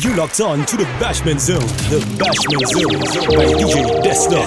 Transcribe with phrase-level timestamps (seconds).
[0.00, 1.58] You locked on to the Bashment Zone.
[1.90, 3.00] The Bashment Zone
[3.34, 4.38] by DJ Desno.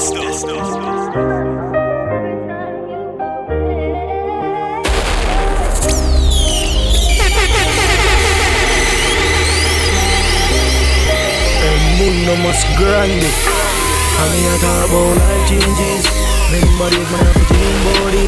[11.98, 13.28] mundo más grande.
[14.20, 16.06] A mí ya talk about life changes.
[16.52, 18.26] Remember man have a dream body.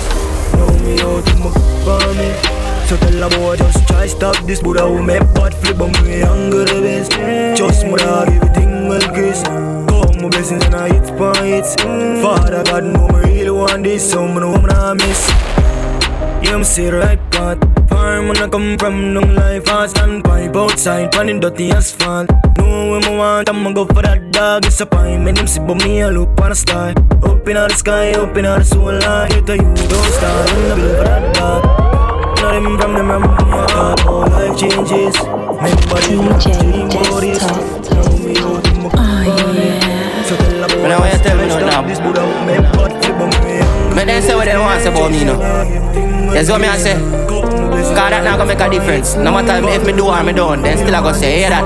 [0.57, 1.51] Know me out to my
[1.85, 2.62] for me.
[2.87, 6.19] So tell a boy just try stop this Buddha who make bad flip on me
[6.19, 7.11] younger the best
[7.57, 11.75] Just mother everything will kiss Come my blessings and I hit points
[12.21, 15.29] Father God know me really want this So me know I'm miss.
[16.43, 20.55] Yeah, I'm see right path Farm when I come from, long life I stand pipe
[20.55, 24.85] outside, running dirty asphalt Know when I want, I'ma go for that dog It's a
[24.85, 26.91] pine, man, them see but me, I look on the sky
[27.23, 30.69] Up in the sky, up in the soul line Get to you, don't start, I'm
[30.69, 32.12] the bill for that dog
[32.51, 33.23] them from them from
[34.07, 35.15] all life changes.
[35.19, 37.57] Remember DJ Desktop.
[38.95, 40.23] Oh yeah.
[40.23, 41.81] So tell about when I want tell me no now.
[43.95, 45.37] But then say what they want about me now.
[46.33, 46.93] That's what me I say.
[46.93, 49.15] Cause that not gonna make a difference.
[49.15, 51.63] No matter if me do or me don't, then still I gonna say, hear that.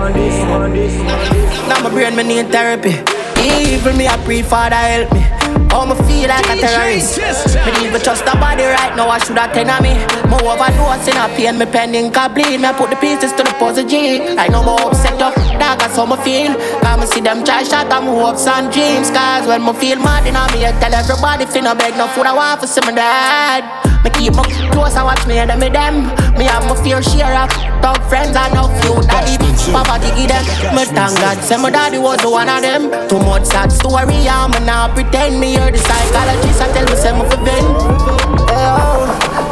[1.69, 2.95] Now my brain me need therapy.
[3.41, 5.22] Even me I pray Father help me.
[5.69, 7.17] How me feel like a terrorist.
[7.17, 9.93] Me even trust the body right now, I should have ten of me.
[10.29, 12.59] More overdose in a pain, me can bleed.
[12.59, 14.21] Me I put the pieces to the puzzle G.
[14.38, 16.55] I know more upset up, dog, that's how me feel.
[16.81, 19.11] Come me see them try shot at my hopes and dreams.
[19.11, 22.33] Cause when me feel mad in me, I tell everybody finna beg no food, I
[22.33, 23.86] want for some of that.
[24.03, 25.95] Me keep my close and watch me and them them.
[26.38, 27.50] Me have my fair share of
[27.81, 30.44] dog friends and no few leave poverty give them.
[30.76, 32.90] Me thank God, say my daddy was the one of them.
[33.09, 36.62] Too much sad story, I'm not pretend me hear the psychologist.
[36.62, 37.38] I tell me say me for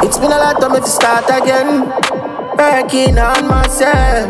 [0.06, 1.90] it's been a lot of me to start again.
[2.58, 4.30] Working on myself.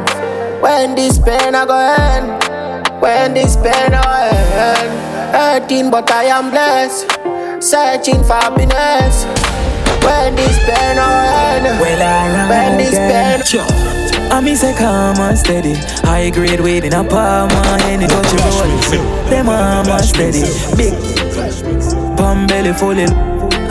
[0.62, 3.02] When this pain I go end.
[3.02, 4.30] When this pain I
[4.74, 4.92] end.
[5.36, 7.12] Hurting, but I am blessed.
[7.62, 9.44] Searching for happiness.
[10.06, 13.42] When this pen on Well, I When this pen
[14.32, 15.76] I me say calm and steady.
[16.04, 20.42] High grade weed in a palm and any touch your roll Them arm and steady.
[20.76, 20.94] Big.
[22.18, 23.10] Palm belly full in.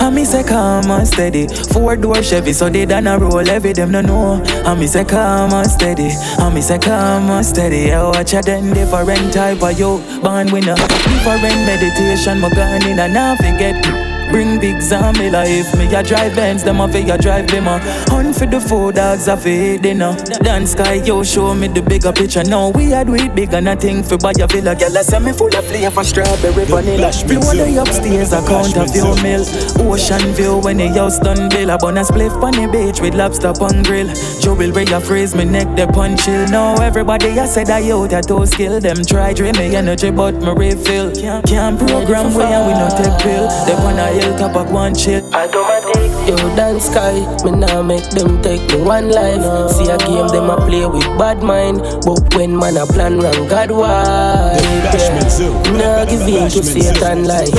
[0.00, 1.48] I me say calm and steady.
[1.72, 4.42] Four door Chevy so they done a roll Every them no know.
[4.64, 6.10] I me say calm and steady.
[6.38, 7.92] I me say calm and steady.
[7.92, 10.02] I watch a then different type of you.
[10.22, 12.40] Born winner Different meditation.
[12.40, 15.76] My gun in and I forget Bring big zombie life.
[15.76, 17.78] Me a drive Benz, them a fi a drive Bimmer.
[18.08, 20.16] Hunt for the four dogs a fi dinner.
[20.42, 22.42] Dance sky, yo, show me the bigger picture.
[22.42, 24.74] Now we a do it big and a thing for buy a villa.
[24.74, 27.12] Girl, I say me full of flavor, strawberry, vanilla.
[27.26, 29.44] Blue the upstairs, a count of your meal.
[29.78, 31.70] Ocean view when the house done bill.
[31.70, 34.08] A bun a spliff on the beach with lobster on grill.
[34.40, 36.46] Joe will bring a phrase, me neck the punch chill.
[36.48, 38.80] Now everybody I said I yo that those skill.
[38.80, 41.12] Them try drain me energy, but me refill.
[41.46, 43.48] Can't program where we no take pill.
[43.66, 45.24] They wanna hilltop of one shit.
[45.34, 46.10] Automatic.
[46.28, 47.12] Yo, dance sky,
[47.44, 49.40] me nah make them take me one life.
[49.40, 49.68] No.
[49.68, 51.82] See a game, them a play with bad mind.
[52.06, 54.56] But when man a plan wrong, God why?
[54.58, 55.72] Yeah.
[55.74, 57.52] Nah give in to Satan like.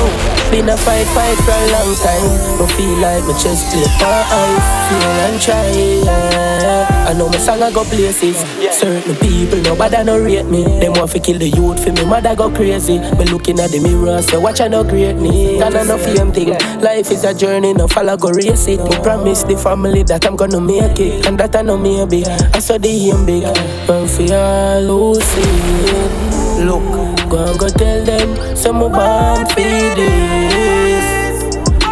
[0.52, 2.30] Been a fight, fight for a long time.
[2.60, 4.64] No feel like my chest play five.
[4.90, 5.70] Feel and try.
[6.06, 7.06] Yeah.
[7.08, 8.38] I know my song I go places.
[8.74, 10.64] Certain people, nobody no rate me.
[10.80, 13.00] Them want to kill the youth for me, mother go crazy.
[13.00, 15.62] Me looking at the mirror, say watch I no greatness.
[15.62, 16.82] And I no fame thing.
[16.82, 18.80] Life is a journey, no follow go race it.
[18.84, 22.26] Me promise the family that I'm gonna make it, and that I know maybe.
[22.26, 23.44] I saw the aim big,
[23.88, 26.66] but for all lose it.
[26.66, 26.84] Look,
[27.30, 29.60] go and go tell them, some more born for.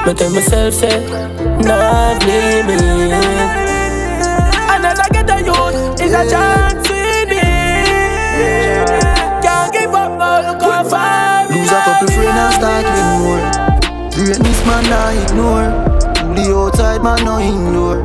[0.06, 1.00] Me tell myself, say,
[1.64, 2.82] not limit.
[4.70, 7.42] Another get a youth a chance with me.
[9.42, 11.48] Can't give up, no look how far.
[11.50, 12.93] Lose a couple friends and start.
[14.24, 15.68] Greatness man I ignore
[16.16, 18.00] To the outside man no ignore.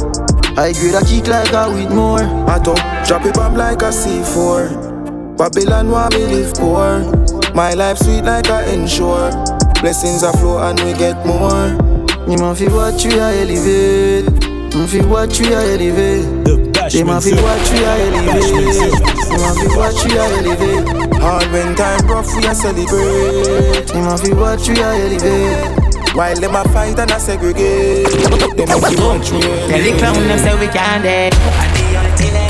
[0.58, 3.94] I grade a kick like a with more I talk drop it bomb like a
[3.94, 7.06] C4 Babylon want me live poor.
[7.54, 9.30] My life sweet like a ensure.
[9.80, 11.70] Blessings are flow and we get more.
[12.26, 14.26] You man feel what you are elevate.
[14.74, 16.26] You feel what you are elevate.
[16.90, 18.50] They man feel what you are elevate.
[19.30, 21.22] You man feel what you are elevate.
[21.22, 23.94] Hard when time rough we are celebrate.
[23.94, 25.87] You man feel what you are elevate
[26.18, 28.10] while them a fight and a segregate.
[28.58, 31.32] Them a keep on Tell the clown them say we can't dead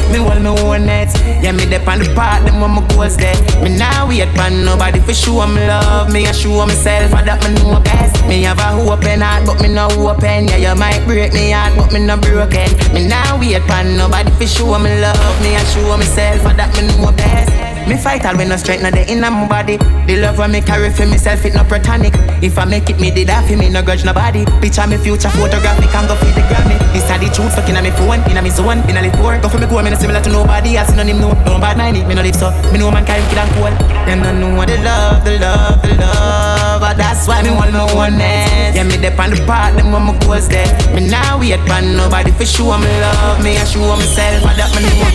[0.09, 1.13] me hold me own net
[1.45, 4.49] Yeah, me dep on the part, them when my goals there Me now wait for
[4.49, 6.11] nobody for show me love.
[6.11, 8.25] Me a show myself, I that me know best.
[8.27, 10.49] Me have a open heart, but me no open.
[10.49, 12.73] Yeah, you might break me heart, but me no broken.
[12.95, 15.43] Me now wait for nobody for show me love.
[15.43, 18.83] Me a show myself, I that me know best Me fight all when no strength
[18.83, 19.79] no the in my body.
[20.07, 22.13] The love when me carry for myself it no platonic.
[22.43, 24.45] If I make it me did that for me no grudge nobody.
[24.61, 26.79] Picture me future photographic and go feed the Grammy.
[27.09, 29.41] Are the truth fucking on me phone, in a me zone, in a little poor.
[29.41, 30.77] Go for me go, me no similar to nobody.
[30.77, 32.53] No him no, no bad mind me no live so.
[32.69, 33.73] Me know man carry kill and cool.
[34.05, 36.85] Them no know the love, the love, the love.
[36.85, 38.77] But that's why me want no one else.
[38.77, 40.69] Yeah, me on the part, them when my goals there.
[40.93, 43.57] Me now wait for nobody for sure me love me.
[43.57, 45.09] I show myself, but that me know.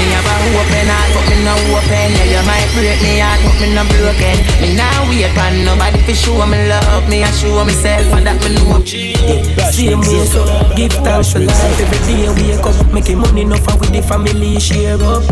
[0.00, 2.13] Me have a open heart, but me no open.
[2.14, 4.36] Yeah, you might break me heart, but me no broken.
[4.62, 7.22] Me now wait for nobody for sure me love me.
[7.22, 8.80] I show myself, but that me know.
[9.74, 10.44] Same way, so
[10.76, 11.80] give thanks for life.
[11.80, 15.24] Every day wake up, making money enough and with the family share up.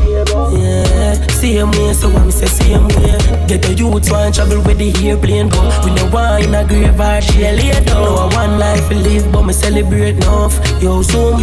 [0.52, 3.14] Yeah, same way, so I'm say same way.
[3.46, 6.98] Get the youth one travel with the airplane, but we no want in a grave
[6.98, 7.94] or jail later.
[7.94, 10.58] No, I one life to live, but me celebrate enough.
[10.82, 11.42] Yo, zoom.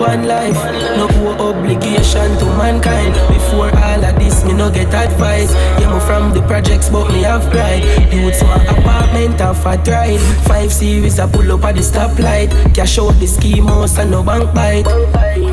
[0.00, 0.56] One life,
[0.96, 1.06] no
[1.38, 3.14] obligation to mankind.
[3.28, 5.52] Before all of this, me no get advice.
[5.80, 7.84] Yeah, me from the projects, but me have pride.
[8.12, 10.20] Youths want apartment, have a ride.
[10.46, 12.50] Five series, I pull up at the stoplight.
[12.74, 15.49] Cash out the scheme house and no bank bite.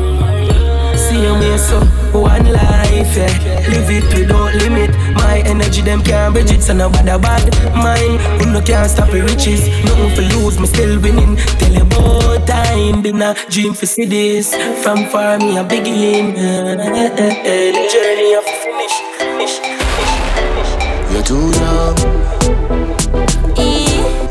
[1.08, 1.80] Same way, so
[2.12, 3.32] one life, yeah.
[3.72, 4.90] Live it without limit.
[5.14, 7.44] My energy, them can't bridge it, so no bad bad.
[7.74, 9.68] Mine, who no can't stop the riches.
[9.86, 11.36] Nothing for lose, me still winning.
[11.58, 14.54] Tell you about time, been a dream for see this.
[14.82, 16.34] From far, me a begin.
[16.34, 19.58] The journey of finish, finish,
[20.36, 20.72] finish.
[21.10, 21.96] You're too young.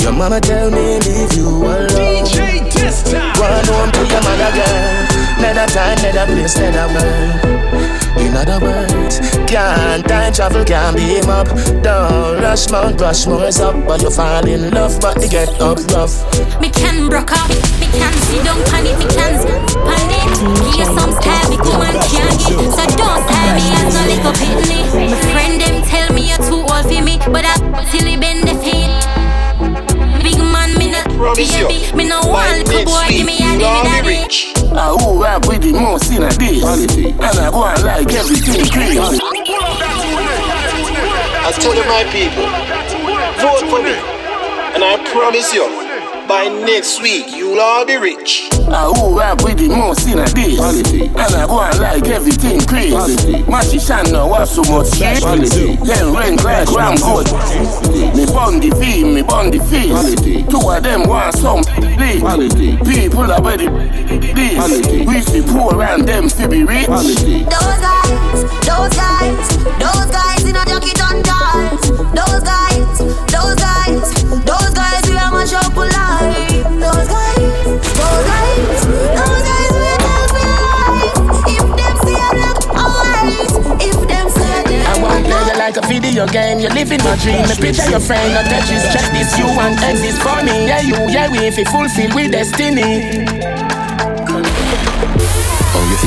[0.02, 1.90] Your mama tell me leave you alone.
[1.90, 3.34] DJ this time.
[3.42, 5.07] Run home to your mother, girl.
[5.38, 7.58] Another time, another place, another world.
[8.18, 11.48] In other words, can't time travel, can't beam up.
[11.84, 16.18] Don't rush Mount Rushmore's up, but you fall in love, but you get up rough.
[16.60, 17.50] Me can broke up,
[17.80, 19.38] me can see don't panic, me can
[19.86, 20.26] panic.
[20.66, 22.70] Give you some style, me woman can't get.
[22.74, 25.12] So don't tell me as no little pitney.
[25.12, 27.56] My friend them tell me you're too old for me, but I
[27.92, 28.97] till it bend the feet.
[31.28, 34.24] Promise you, me no want little boy, week, give me a daddy be daddy.
[34.24, 34.56] rich.
[34.72, 36.64] I who rap with the most in a this.
[36.64, 39.20] And I go and like everything crazy.
[41.44, 42.48] I tell you, my people,
[43.44, 44.00] vote for me,
[44.72, 45.87] and I promise you,
[46.28, 48.50] by next week, you'll all be rich.
[48.68, 50.60] I who rap with the most in a this.
[50.60, 53.44] And I go and like everything crazy.
[53.48, 55.24] Mashi Shan no have so much shit.
[55.24, 57.28] Then rank like Ram good.
[58.16, 60.16] Me bun the fee, me bun the fees.
[60.52, 61.64] Two of them want some
[61.96, 62.22] this.
[62.84, 63.68] People are ready
[64.34, 64.88] this.
[65.08, 66.88] We fi poor and them fi be rich.
[66.88, 69.48] Those guys, those guys,
[69.80, 71.82] those guys in a jacket on cars.
[72.12, 73.00] Those guys,
[73.32, 74.12] those guys,
[74.44, 76.17] those guys we are much up alive.
[86.08, 86.60] Video game.
[86.60, 87.42] you're living my dream.
[87.48, 88.84] Me picture your friend, no touches.
[88.94, 90.68] Check this, you want exist for me.
[90.68, 93.67] Yeah, you, yeah, we if you fulfill with destiny.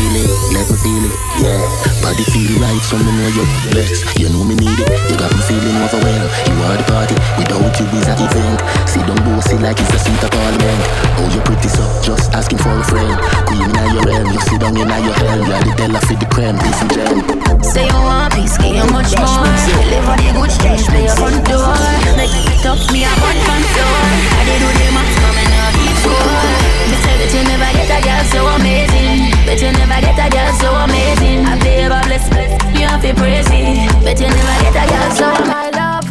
[0.00, 0.32] Feel it?
[0.56, 1.14] Me feel it.
[1.44, 1.60] Yeah.
[2.00, 4.00] Body feel right, so me know you're blessed.
[4.16, 4.88] You know me need it.
[5.12, 6.32] You got me feeling overwhelmed.
[6.48, 7.12] You are the party.
[7.36, 8.64] Without you is a event.
[8.88, 10.80] See don't bossy like it's a seat of parliament.
[11.20, 13.12] Oh, you're pretty so just asking for a friend.
[13.44, 15.44] Queen in your realm, you sit down in your helm.
[15.44, 17.20] You are the Della for the creme, this is gem.
[17.60, 19.44] Say you want peace, give you much more.
[19.84, 21.76] Live on the good streets, play your front door.
[22.16, 24.00] Make it up, me a one contour.
[24.32, 26.79] I did do the maximum and I keep
[27.20, 29.28] that you never get a girl so amazing.
[29.44, 31.44] Bet you never get a girl so amazing.
[31.44, 33.92] I favor bless, bless, you have to praise it.
[34.00, 36.04] Bet you never get a girl so my love.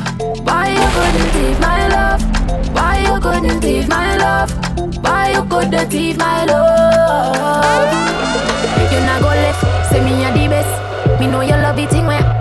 [0.45, 2.21] Why you couldn't leave my love?
[2.77, 4.49] Why you couldn't leave my love?
[5.01, 7.89] Why you couldn't leave my love?
[8.93, 10.73] You not go left, say me a the best.
[11.19, 12.38] Me know you love it where.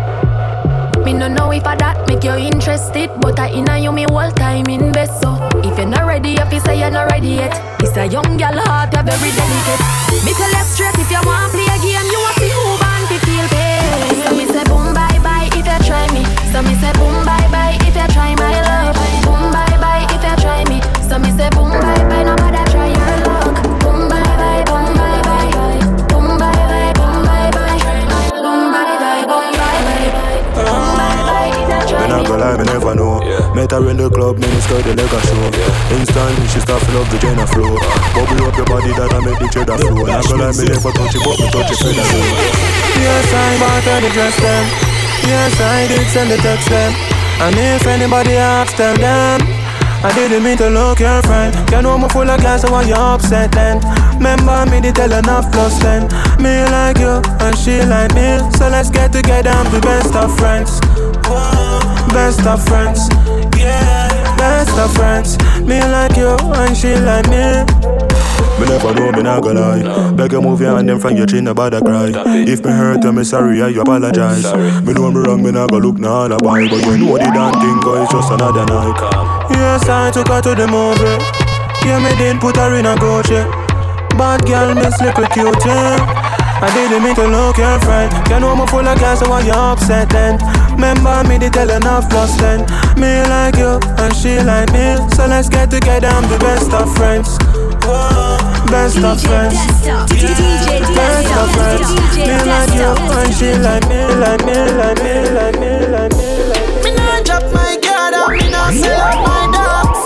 [1.09, 4.29] Me no know if I that make you interested, but I inna you me whole
[4.29, 5.25] time invest.
[5.25, 8.37] So if you're not ready, if you say you're not ready yet, it's a young
[8.37, 9.81] girl heart, you're very delicate.
[10.21, 13.01] Me tell you straight, if you want play a game, you want to move on
[13.09, 14.21] to feel pain.
[14.21, 16.29] So me say boom bye bye if you try me.
[16.53, 18.93] So me say boom bye bye if you try my love.
[19.25, 20.85] Boom bye bye if you try me.
[21.09, 22.37] So me say boom bye bye, no
[33.79, 35.47] her in the club, minister the leg a show.
[35.95, 37.79] Instantly, she start fill up the Jenna flow.
[38.15, 40.03] Bubble up your body that I make the cheddar flow.
[40.03, 41.95] And I go live, me never touch it, but me touch it flow.
[42.99, 44.65] Yes, I bought her the dress them.
[45.27, 46.93] Yes, I did send the text them.
[47.39, 49.39] And if anybody asks, tell them.
[49.99, 51.51] I didn't mean to look your friend.
[51.71, 53.83] You know I'm full of gas, so why you upset then?
[54.15, 56.07] Remember me, they tell enough plus ten.
[56.39, 58.39] Me like you, and she like me.
[58.59, 60.79] So let's get together and be best of friends.
[62.15, 63.11] Best of friends.
[63.69, 65.37] Yeah, best of friends.
[65.61, 67.69] Me like you, and she like me.
[68.59, 70.13] Me never know, me not gonna lie.
[70.17, 72.11] Beg you move your hand in front your chin, about to cry.
[72.43, 74.43] If me hurt, tell me sorry, I you apologize.
[74.83, 76.67] Me know me wrong, me not gonna look no alibi.
[76.67, 78.99] But you know the damn thing, cause it's just another night.
[79.53, 81.19] Yes, I took her to the movie.
[81.87, 83.47] Yeah, me didn't put her in a Gucci.
[84.19, 85.95] Bad girl, miss little cute, yeah.
[86.61, 88.11] I didn't mean to look your friend.
[88.29, 90.43] You know I'm full of gas, so why you upset then?
[90.79, 92.61] Remember me, they tell enough plus ten.
[92.95, 94.95] Me like you, and she like me.
[95.11, 97.37] So let's get together and be best of friends.
[97.83, 98.39] Oh,
[98.71, 99.59] best of friends.
[99.83, 100.07] Best
[101.35, 101.91] of friends.
[102.15, 106.15] Me like you, and she like me, like me, like me, like me, like me,
[106.15, 106.47] like me.
[106.87, 110.01] Me nah drop my guard up, me nah sell out my dogs.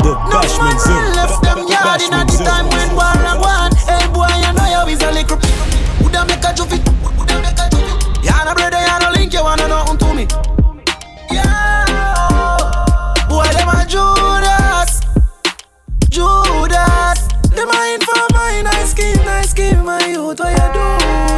[0.00, 0.96] The No Bashman man Zoo.
[1.20, 2.77] left them yard in Bashman the time
[20.38, 20.44] my.
[20.44, 20.86] Why you do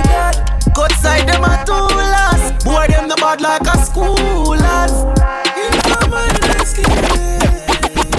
[0.08, 0.72] that?
[0.74, 2.64] Cut side them a two last.
[2.64, 4.92] Boy, them the bad like a school lads.
[5.56, 6.90] In for my nice skin.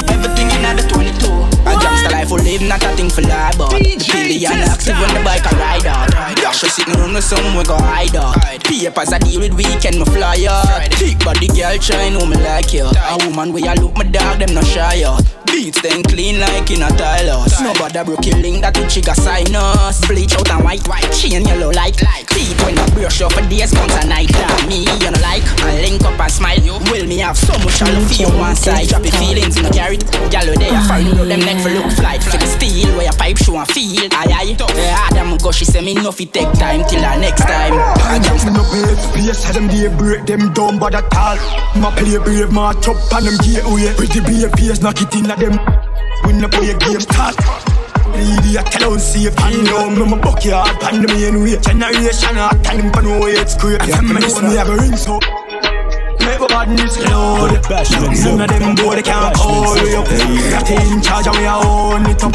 [0.10, 1.52] Everything in the 22.
[1.62, 5.14] A gangster life we live, not a thing for lie, but the billion active when
[5.14, 6.10] the bike a ride out.
[6.38, 8.36] Dash sitting on the sun, we go hide out.
[8.64, 10.90] Papers I deal with weekend, me fly out.
[11.00, 12.86] Big body girl try know me like you.
[12.86, 15.22] A woman where I look my dog, them no shy out.
[15.46, 17.62] Beats then clean like in a tile house.
[17.62, 20.00] Nobody broke your link that we trigger sign us.
[20.08, 22.28] Bleach out and white, white, chain yellow like like.
[22.30, 24.70] Teeth when I brush off for days comes a night time.
[24.70, 26.60] Me, you know like, I link up and smile.
[26.60, 28.88] You Will me have so much all feel one side.
[28.90, 29.98] Drop your feelings in the carry.
[30.30, 32.22] Yellow they are fine, know them neck for look flight.
[32.22, 34.08] For the steel where your pipe show and feel.
[34.12, 34.56] Aye aye.
[34.60, 37.74] Yeah, Adam go she say me no fi take time till our next time.
[38.06, 41.38] I me no pay Place how them they break them down by the tall
[41.80, 45.31] My play brave, my chop on them gateway oh, Pretty brave face, knock it in
[45.32, 45.56] at them.
[46.26, 47.36] We no play game start.
[48.12, 49.34] Leave you tell on safe.
[49.40, 51.58] And now me my backyard Pan the main way.
[51.58, 53.82] Generation hot And them pan away it's great.
[53.88, 55.20] Yeah, me know me a go ring so.
[56.20, 58.38] Make my badness load The Bashment Zone.
[58.38, 59.98] None of them boy they can't call you.
[59.98, 60.08] Up
[60.52, 62.34] Got in charge and we a own it up.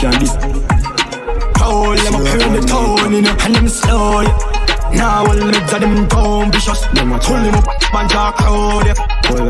[1.56, 4.55] Cold, them up here in the town, you know And them slow, yeah
[4.96, 8.36] now all the meds of them down vicious Them a pull them up, man talk
[8.36, 8.94] crowd, yeah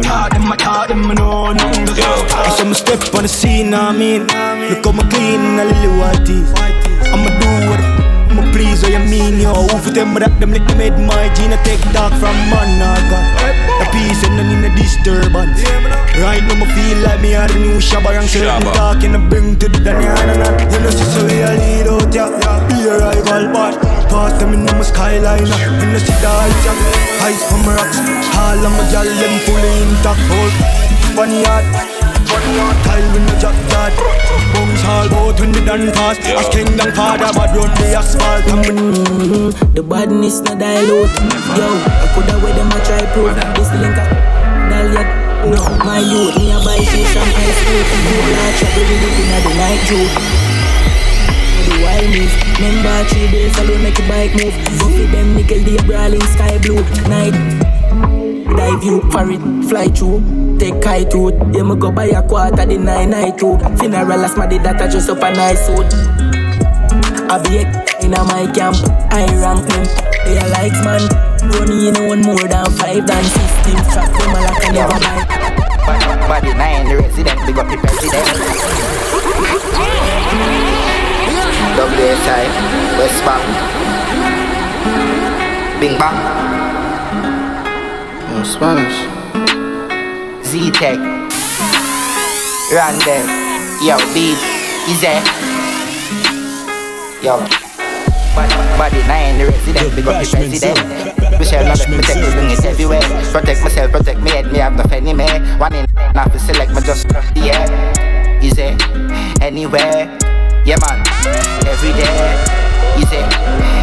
[0.02, 3.22] Talk them, I talk them, I know nothing to do I saw me step on
[3.22, 4.22] the scene, I mean.
[4.70, 6.52] Look how me clean, a little white teeth.
[7.12, 7.95] I'ma do what I'ma
[8.56, 11.52] please, what you mean, yo Who for them, that them let them head my gene?
[11.62, 13.24] Take talk from man, I got
[13.80, 15.60] The peace and none in the disturbance.
[16.16, 19.60] Right now, me feel like me are the new Shabba Rank certain talking to bring
[19.60, 20.32] to the Danyana
[20.72, 22.32] You know, see, so we a lead out, yeah
[22.72, 23.76] Be a rival, but
[24.08, 25.44] Pass them in my skyline.
[25.44, 27.20] You know, see the heights, yeah.
[27.20, 28.00] Heights from rocks
[28.32, 30.52] All of my gal, them fully intact, hold
[31.12, 32.05] Funny yard
[32.86, 33.92] Tile with no jack that
[34.54, 39.74] Bones all bout when they done pass As kingdom father but run the asphalt Mm-hmm.
[39.74, 41.10] The badness no dilute.
[41.58, 43.34] Yo, I coulda wear them a try prove.
[43.56, 44.08] This link up,
[44.70, 45.08] dal yet.
[45.50, 47.84] No, my youth, me a buy fish and ice cream.
[47.86, 50.06] People are trouble with it inna the night too.
[51.66, 52.34] The wild move.
[52.56, 54.54] Remember three days alone make the bike move.
[54.78, 57.65] Go fit them nickel, they brawling sky blue night.
[58.56, 60.58] Dive you for it, fly through.
[60.58, 61.34] Take kite route.
[61.54, 63.58] Yeah, me go buy a quarter the nine night too.
[63.78, 65.92] Funeral last my that I just up a nice suit.
[67.28, 67.60] I be
[68.04, 68.76] in a my camp,
[69.12, 69.84] I rank them.
[70.24, 71.02] They are likes man,
[71.52, 73.76] running in one more than five than system.
[73.92, 75.36] Trap them a like I never buy.
[76.26, 78.26] Body nine, the resident, big up the president.
[81.76, 82.44] WSI,
[82.98, 83.44] West Bank,
[85.80, 86.16] Bing Bang,
[88.38, 89.00] Oh, Spanish.
[90.44, 91.00] Z-Tech,
[92.68, 93.24] Randall,
[93.80, 94.36] Yo, Beat,
[94.84, 95.08] Easy,
[97.24, 97.40] Yo.
[98.36, 100.76] Body, body nine, the resident, The big up the Bashman president.
[100.76, 101.38] Zoo.
[101.38, 102.28] We shall not let me take Zoo.
[102.28, 103.00] it, bring everywhere.
[103.32, 105.24] Protect myself, protect me head, me have no penny me.
[105.56, 108.44] One in, not to select me just the yeah.
[108.44, 108.76] Easy,
[109.40, 110.12] anywhere,
[110.66, 111.00] yeah man.
[111.64, 112.65] Every day,
[112.98, 113.20] easy,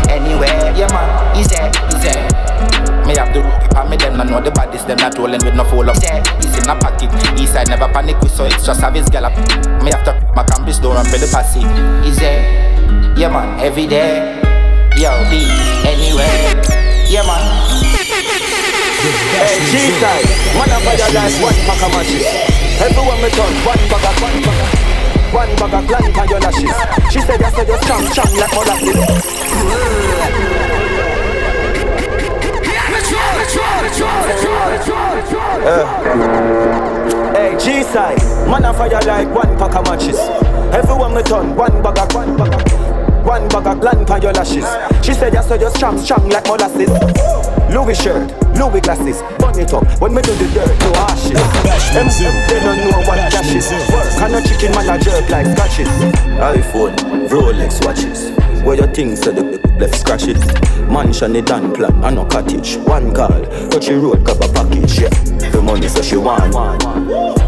[0.09, 1.07] anywhere, yeah man.
[1.35, 1.59] Easy,
[1.91, 2.15] easy.
[3.07, 3.43] Me have the
[3.75, 5.97] and me them not know the bodies, them not rolling with no full up.
[6.01, 9.09] Yeah, He's in a pocket, east side never panic with so it's just have his
[9.09, 9.35] gallop.
[9.83, 11.59] Me have to my campus door and pay the passy.
[12.07, 12.31] Easy,
[13.19, 13.59] yeah man.
[13.59, 14.39] Every day,
[14.95, 15.43] yo, be
[15.83, 16.63] anywhere,
[17.09, 17.43] yeah man.
[19.03, 20.23] Hey, G-side,
[20.55, 22.23] one of your last one pack of matches
[22.79, 24.92] Everyone me turn one bag of one bag of
[25.33, 26.77] one bag of gland on your lashes.
[27.11, 28.97] She said I said you're strong, strong like molasses.
[35.65, 35.85] Uh.
[37.33, 40.19] Hey, G-side, man a fire like one pack of matches.
[40.73, 44.33] Everyone me turn one bag of one bag of one bag of gland on your
[44.33, 44.65] lashes.
[45.03, 47.52] She said I said you're strong, strong like molasses.
[47.71, 49.83] Louis shirt, Louis glasses, burn it up.
[49.99, 51.39] When me do the dirt, no ashes.
[51.93, 52.07] Them,
[52.47, 53.69] they don't know what cash is.
[53.91, 55.87] Work and a chicken man a jerk like scratches.
[56.39, 56.95] iPhone,
[57.29, 58.31] Rolex watches.
[58.63, 60.39] Where your things so the left scratches.
[60.89, 62.77] Mansion it done plan, and no cottage.
[62.77, 64.99] One call, touch the road, cover package.
[64.99, 65.09] Yeah,
[65.49, 66.53] the money so she want.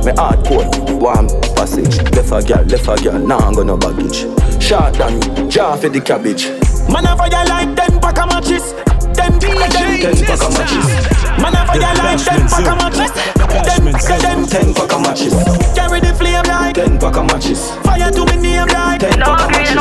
[0.05, 1.97] Me hard cold, warm passage.
[2.11, 4.25] Left a girl, left a girl, now I'm gonna baggage.
[4.61, 6.47] Short than jar for the cabbage.
[6.91, 8.73] Man, I fire like ten pack of matches.
[9.25, 10.85] Them them ten pack of matches.
[11.41, 13.09] Man, I fire like ten pack of matches.
[13.65, 13.89] Them
[14.21, 15.33] them ten pack of matches.
[15.73, 17.73] Carry the flame like ten pack of matches.
[17.81, 19.73] Fire to me name like ten pack of matches.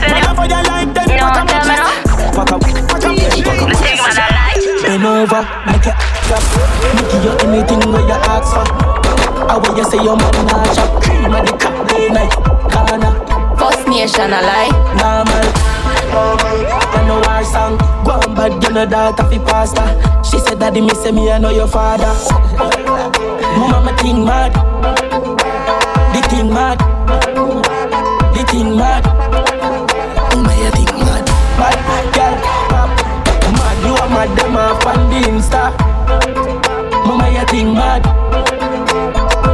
[0.00, 2.08] Man, I fire like ten pack of matches.
[2.32, 4.80] Pack of pack of ten pack of matches.
[4.80, 6.40] Bend over, make it clap.
[6.96, 8.64] Make you anything where you ask for.
[9.44, 13.05] I will you say your man nah chop cream of the cup day night corner.
[13.96, 14.68] First nation a lie.
[15.00, 15.46] Normal.
[16.12, 17.78] I know our song.
[18.04, 19.80] Go on, bad, you know that fi pasta.
[19.80, 20.22] Ah.
[20.22, 22.12] She said, Daddy, me say me, I know your father.
[23.56, 24.52] Mama, me think mad.
[26.12, 26.78] The thing mad.
[28.36, 29.02] The thing mad.
[30.34, 31.24] Mama, you think mad.
[31.56, 31.76] Bad,
[32.12, 32.36] girl,
[32.68, 32.92] pop.
[33.56, 35.72] Mad, you are mad, them off on the Insta.
[37.06, 38.02] Mama, you think mad.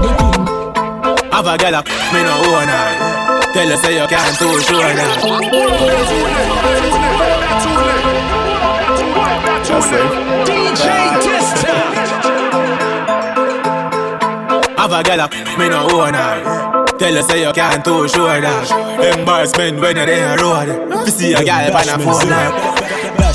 [0.03, 1.31] The thing.
[1.31, 3.22] Have a girl, me no own her.
[3.53, 6.23] Tell her say you can't too sure now.
[10.47, 10.87] DJ
[11.25, 11.75] Testa.
[14.79, 15.29] Have a girl,
[15.59, 16.97] me no own her.
[16.99, 20.69] Tell her say you can't too sure that Embarrassment when you're there road
[21.05, 22.53] You see a girl on a phone now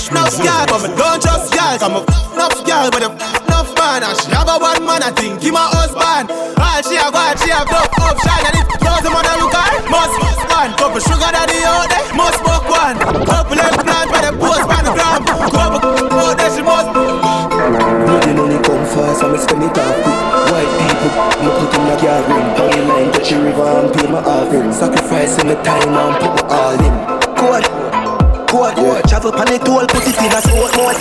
[0.10, 3.47] Enough girl, but don't trust girl Come up, enough girl, but enough
[3.88, 6.28] man And she have a one man, I think he my husband
[6.60, 9.56] All she have got, she have tough option And if knows the man I look
[9.56, 14.22] at, must must one Couple sugar daddy out there, must smoke one Couple eggplant by
[14.28, 19.32] the post, by the gram Couple out there, she must Bloody money come fast, I
[19.32, 20.20] me spend it off quick.
[20.52, 22.48] White people, me put in my yard ring.
[22.56, 24.72] Down the line, touch the river and pay my offering.
[24.72, 26.96] Sacrificing the time and put my all in.
[27.36, 27.68] Code,
[28.48, 29.04] code, code.
[29.10, 30.98] Travel pan it all, put it in a sport mode,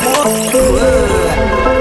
[0.51, 1.76] Bloody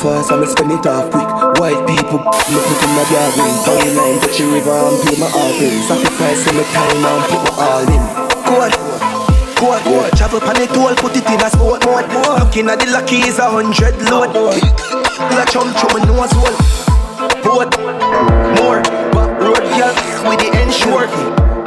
[0.00, 1.28] fast, I me spend it off quick.
[1.60, 3.56] White people, me put in my yard ring.
[3.68, 5.84] Down the line, touch the river and pay my offering.
[5.84, 8.02] Sacrificing the time and put my all in.
[8.48, 8.74] Code.
[9.60, 10.10] Code, code.
[10.16, 12.08] Travel pan it all, put it in a sport mode.
[12.40, 14.32] Looking at the lucky is a hundred load.
[15.36, 16.56] La chum chum me nose hole.
[17.44, 17.76] Boat,
[18.56, 18.80] more.
[19.12, 19.92] Back road girl
[20.24, 21.06] with the ensure.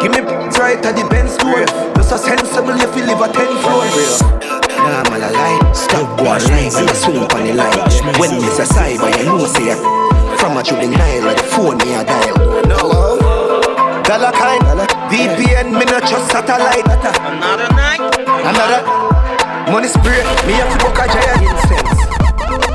[0.02, 0.26] Give me
[0.58, 1.66] right at the Benz store.
[1.96, 4.53] Just a sensible if you live a ten floor.
[4.84, 5.72] Nah, man, I lie.
[5.72, 8.20] Stop go and line and I swing on the line.
[8.20, 9.80] When it's a cyber, you know say it.
[10.40, 12.36] From a juvenile, the phone me a dial.
[12.68, 13.16] No.
[14.04, 14.60] Dollar kind,
[15.08, 16.84] VPN, me not just satellite.
[16.84, 18.84] Another night, another
[19.72, 20.20] money spray.
[20.44, 22.04] Me have to book a giant incense.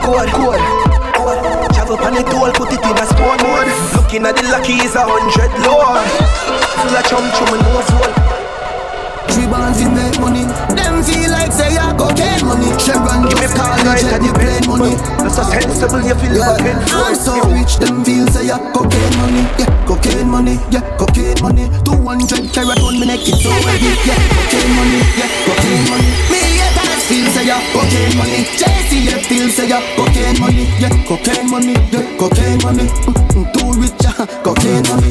[0.00, 0.64] Code, code,
[1.12, 1.38] code.
[1.76, 3.68] Travel pan it all, put it in a sport mode.
[4.00, 6.08] Looking at the lucky is a hundred lord.
[6.80, 8.37] Full of chum chum and nose hole.
[9.32, 10.44] Three bands in make money.
[10.74, 12.68] Them feel like say I cocaine money.
[12.80, 14.94] Chevron just call it jet the plane money.
[15.20, 16.56] That's a sensible you feel a
[16.92, 19.44] I'm so rich, them feel say I cocaine money.
[19.60, 20.56] Yeah, cocaine money.
[20.72, 21.66] Yeah, cocaine money.
[21.84, 23.92] 200 carat on me neck, it's so heavy.
[24.08, 25.00] Yeah, cocaine money.
[25.20, 26.10] Yeah, cocaine money.
[26.32, 28.40] Me haters feel say I cocaine money.
[28.58, 30.64] JCF feel say I cocaine money.
[30.80, 31.76] Yeah, cocaine money.
[31.92, 32.86] Yeah, cocaine money.
[33.36, 35.07] Mm, Too rich, yeah, cocaine money.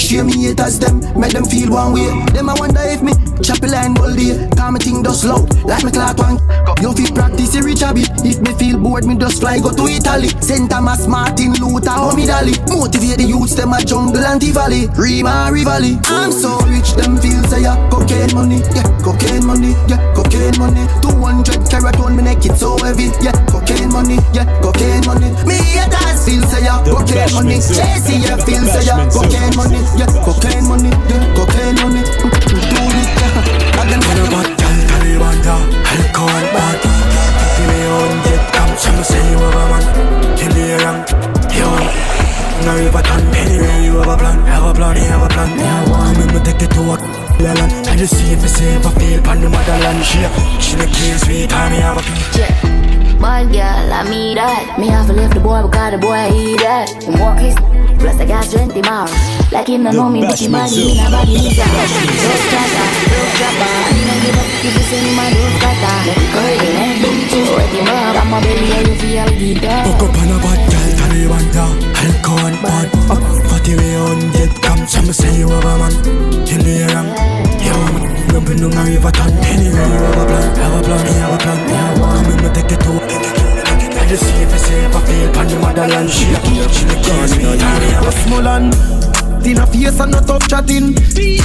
[0.00, 2.08] Share me haters them, make them feel one way.
[2.32, 5.48] Them I wonder if me chop a line all day, cause me think just loud,
[5.64, 6.38] like me clock one.
[6.80, 9.84] You fit practice a rich habit, if me feel bored me just fly go to
[9.86, 10.28] Italy.
[10.40, 12.54] Saint Thomas, Martin Luther, Muhammad Ali.
[12.68, 16.00] Motivate the youths them a jungle and valley, Rima Rivali.
[16.08, 20.84] I'm so rich, them feel say yeah, cocaine money, yeah, cocaine money, yeah, cocaine money.
[21.02, 25.28] 200 carat on me neck, it's so heavy, yeah, cocaine money, yeah, cocaine money.
[25.44, 27.56] Me haters feel say yeah, cocaine money.
[27.60, 32.02] JCF feel say yeah, cocaine money, yeah, cocaine money, yeah, cocaine money.
[32.04, 33.29] Do it, yeah.
[33.30, 36.78] Again, When I got down, Taliban down, alcohol bad
[37.56, 37.78] Give me
[38.26, 39.84] jet come, some say you have a man
[40.38, 40.96] Kill the ram,
[41.54, 41.68] yo
[42.64, 43.22] Now you have a ton,
[43.84, 45.62] you have a plan, have a plan, me have a plan, me.
[46.10, 46.96] Come in, me take it to a
[47.42, 47.88] land.
[47.88, 50.04] I just see if it's safe, I feel pan the motherland.
[50.04, 50.18] She,
[50.60, 50.86] she the
[51.28, 52.80] we time, me have a Yeah.
[53.20, 54.78] Bad girl, I mean that.
[54.78, 56.88] Me have to leave the boy because the boy he that.
[57.20, 57.54] Walk his
[58.00, 59.12] plus I got strength tomorrow.
[59.52, 63.70] Like him no know me, but him body in a body Just clatter, just clapper.
[63.92, 65.96] And I give up if you send him a dose clatter.
[66.08, 68.16] Let it go in and boom to wet him up.
[68.16, 69.84] I'm a belly and you feel the dog.
[69.86, 71.66] Fuck up on a bad girl, Taliban da.
[72.00, 72.88] Alcohol bad.
[73.48, 74.20] Fatty way on.
[74.90, 75.92] Some say you have a man.
[76.50, 78.20] In the you have a man.
[78.30, 79.30] Jumping on a river ton.
[79.44, 82.42] Anyway, you have a plan, have a plan, me have a plan, me Come in,
[82.42, 86.10] me take it to I just see if it's safe, I feel pan the motherland.
[86.10, 88.74] She, she the cause me, time, me have a small and
[89.46, 90.94] in a face and not up chatting.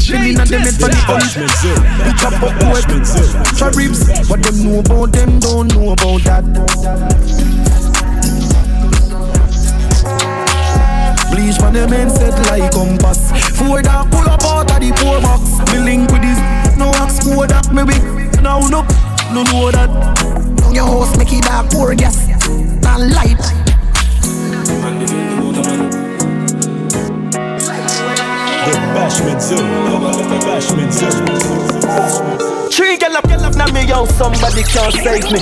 [0.02, 1.30] Chilling and them head for the hunt.
[1.38, 2.86] We chop up quick.
[3.58, 4.10] Try ribs.
[4.30, 6.44] What them know about them don't know about that.
[11.30, 13.30] Bleach for them men set like compass.
[13.58, 15.62] Four that pull up out of the poor box.
[15.72, 16.40] Me link with this
[16.78, 18.02] no axe code that me big.
[18.42, 18.82] Now no,
[19.32, 19.90] no know that.
[20.74, 23.38] Your house make it dark poor gas and light.
[28.66, 29.70] The Bashment Zone.
[30.30, 32.70] The Bashment Zone.
[32.72, 35.40] Three girl up, girl up, now me young somebody can't save me.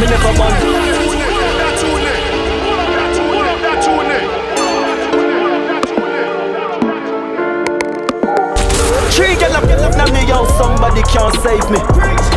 [0.00, 0.54] Me never want.
[9.12, 11.78] Three girl up, girl up, now me young somebody can't save me.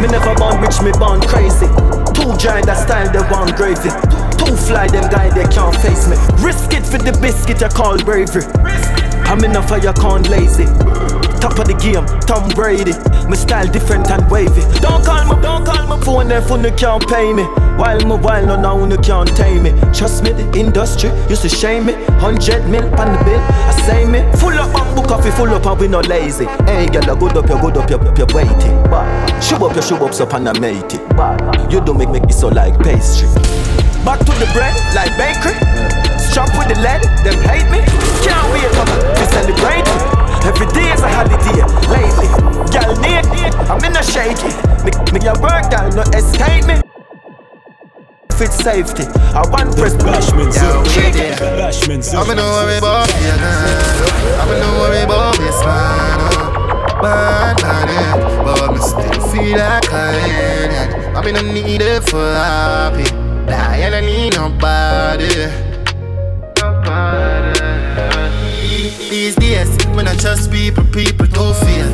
[0.02, 1.99] Me never born rich, me born crazy.
[2.20, 3.88] Two giant that style they want gravy.
[4.36, 6.20] Two fly them guy they can't face me.
[6.44, 8.44] Risk it for the biscuit I call bravery.
[9.24, 10.66] I'm in a fire can't lazy.
[11.40, 12.92] Top of the game, Tom Brady.
[13.32, 14.68] My style different and wavy.
[14.84, 17.44] Don't call me, don't call my phone if you can't pay me.
[17.80, 19.72] While my while no now you can't tame me.
[19.96, 21.94] Trust me, the industry used to shame me.
[22.20, 24.20] Hundred mil on the bill, I say me.
[24.40, 26.46] Full up on book coffee, full up and we not lazy.
[26.68, 28.79] Hey girl, good up, you good up, you you waiting.
[28.90, 31.72] Shove up, you shove up, up and I mate it.
[31.72, 33.30] You don't make me so like pastry.
[34.04, 35.54] Back to the bread, like bakery.
[36.18, 37.86] Strap with the lead, them hate me.
[38.26, 40.20] Can't wait up to celebrate me.
[40.50, 42.30] Every day is a holiday lately.
[42.74, 44.50] Girl naked, I'm in a shaky.
[44.82, 46.82] Me, me a work, girl, no escape me.
[48.38, 49.04] Fit safety,
[49.36, 50.86] I want press Bashment Zone.
[51.60, 52.24] Bashment Zone.
[52.24, 54.40] I'm in no worry about you, man.
[54.40, 56.59] I'm in no worry about this man.
[57.02, 58.44] Bad man, yeah.
[58.44, 61.16] But me still feel like I ain't.
[61.16, 63.10] I'm in no need it for happy.
[63.48, 65.30] Nah, I don't need nobody.
[69.10, 71.88] These days, when I trust people, people don't feel.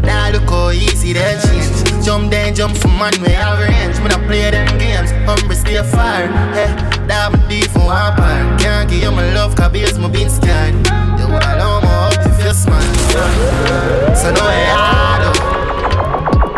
[0.00, 2.02] Now look how easy that change.
[2.02, 3.98] Jump then, jump from man way have range.
[4.00, 6.32] When I play them games, hungry stay fire.
[6.56, 8.58] Eh, hey, that me deep for one part.
[8.58, 10.74] Can't give you my love, cause me been scared.
[11.20, 14.14] You would allow me if you smile.
[14.14, 15.30] So no way I do.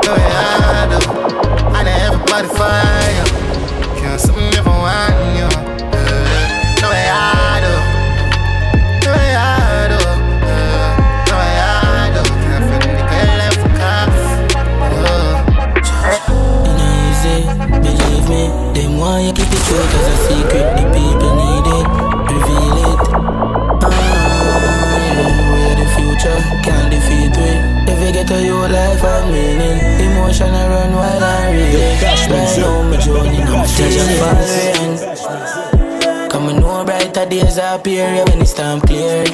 [0.04, 0.98] No way I do.
[1.72, 3.24] I know everybody fire.
[3.96, 5.48] Can't something never want you.
[5.48, 7.72] Uh, No way I do.
[9.04, 10.00] No way I do.
[10.44, 12.22] Uh, No way I do.
[12.44, 12.94] Can't fit the.
[13.80, 14.06] Uh.
[16.84, 17.36] easy,
[17.80, 18.44] believe me.
[18.98, 20.66] Want you keep it short as a secret.
[20.76, 21.17] The people
[28.58, 32.02] you get a your life and meaning, emotion I run while I read.
[32.02, 33.66] Right now, my journey, I'm
[34.18, 34.98] following.
[36.30, 39.24] Come and know brighter days appear when it's time clear.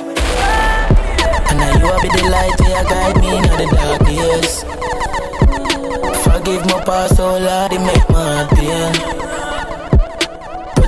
[1.49, 4.65] And now you will be the light where guide me in the dark days.
[6.25, 9.34] Forgive my past, oh Lord, it make my pain.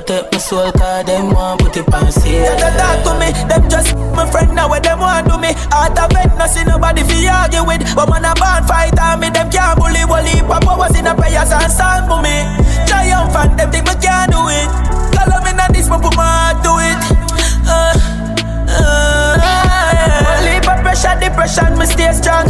[0.07, 2.23] Protect my soul, cause them want put it on sale.
[2.23, 5.51] They don't talk to me, them just my friend now where them want do me.
[5.67, 7.83] Out of it, no see nobody fi argue with.
[7.93, 10.39] But when a band fight on me, them can't bully, bully.
[10.47, 12.47] Papa was in a prayers and song for me.
[12.87, 14.71] Triumphant, them think me can't do it.
[15.11, 16.99] Call me in this, but put my heart to it.
[17.67, 17.91] Uh,
[18.79, 19.16] uh,
[20.97, 22.47] pressure, depression, me stay strong.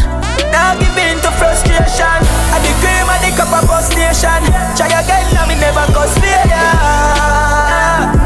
[0.51, 2.19] Now give in to frustration.
[2.53, 4.41] I the cream and the cup of bus station.
[4.75, 8.16] Try again, now me never go failure.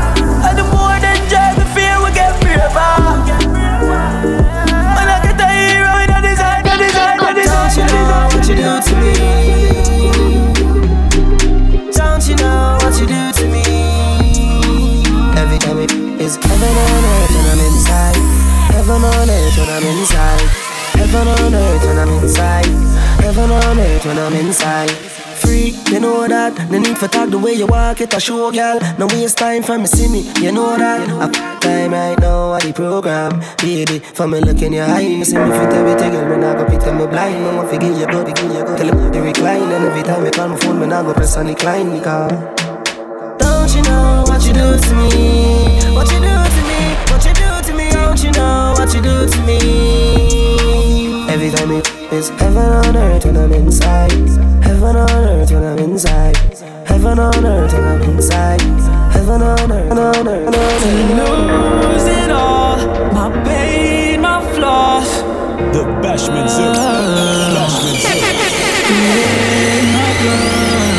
[16.21, 18.15] Time it is heaven on earth when I'm inside.
[18.71, 20.41] Heaven on earth when I'm inside.
[20.93, 22.65] Heaven on earth when I'm inside.
[23.21, 24.91] Heaven on earth when I'm inside.
[25.41, 26.69] free, you know that.
[26.69, 28.79] No need for talk the way you walk, it a show, girl.
[28.99, 31.09] No waste time for me, see me, you know that.
[31.09, 33.99] I time right now at the program, baby.
[33.99, 36.29] For me look in your eye, you see me fit everything, girl.
[36.29, 38.77] When I go pit me blind, no one forget you go, begin you go.
[38.77, 41.37] Tell me you recline, and every time you call my phone, me I go press
[41.37, 42.31] on decline, because.
[43.39, 45.70] Don't you know what you do to me?
[45.95, 46.81] What you do to me?
[47.11, 47.91] What you do to me?
[47.91, 49.59] Don't you know what you do to me?
[51.29, 54.11] Every time it is heaven on earth when I'm inside.
[54.63, 56.37] Heaven on earth when I'm inside.
[56.87, 58.61] Heaven on earth when I'm inside.
[59.11, 60.81] Heaven on earth, on earth, on earth.
[60.81, 62.77] To lose it all,
[63.13, 65.09] my pain, my flaws.
[65.73, 66.75] The Bashment Zone.
[67.55, 67.95] Bashman
[70.17, 70.90] To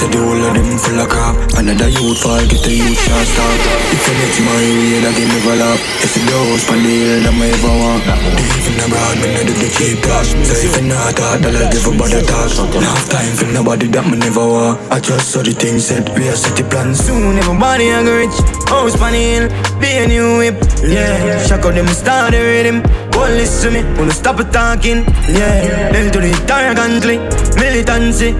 [0.00, 1.36] said the whole of them full of crap.
[1.60, 3.60] Another youth fall, get the youth shot stop.
[3.92, 5.80] If you next my way, that give me fall up.
[6.00, 8.08] If it goes, pan the hill, that may ever want.
[8.08, 10.24] Even abroad, me know do the cheap talk.
[10.24, 12.48] So if you not that I'll give a body talk.
[12.72, 14.80] Enough time for nobody that me never want.
[14.88, 16.96] I just saw the things said, we are set the plan.
[16.96, 18.36] Soon everybody I go rich.
[18.72, 20.56] House oh, pan the hill, be a new whip.
[20.80, 22.80] Yeah, shock out them start the rhythm.
[23.12, 25.04] Won't listen to me, wanna stop talking.
[25.28, 27.20] Yeah, then to the country,
[27.60, 28.32] militancy.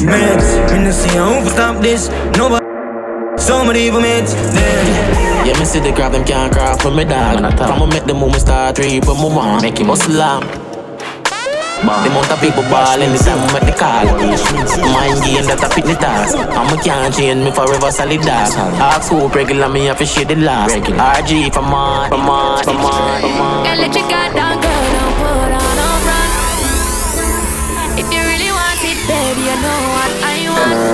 [0.00, 2.08] Meds, me no see how to stop this.
[2.36, 2.64] Nobody,
[3.36, 4.32] so many evil meds.
[4.32, 5.46] Damn.
[5.46, 7.40] Yeah, me see the grab them can't craft for me dog.
[7.58, 10.44] From me make the moment start reap when me want make him hustle up.
[11.80, 14.04] The amount of people ball anytime I make the call.
[14.88, 16.36] Mind game that I pick the task.
[16.36, 18.52] And me can't change me forever solid dog.
[18.80, 20.76] Ask who regular me have to share the last.
[20.76, 24.84] RG for man, for man, for man, for man Girl, let your guard down, girl,
[24.96, 25.49] don't put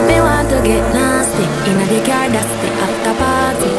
[0.09, 3.73] Me want to get nasty in the car, that's the after party.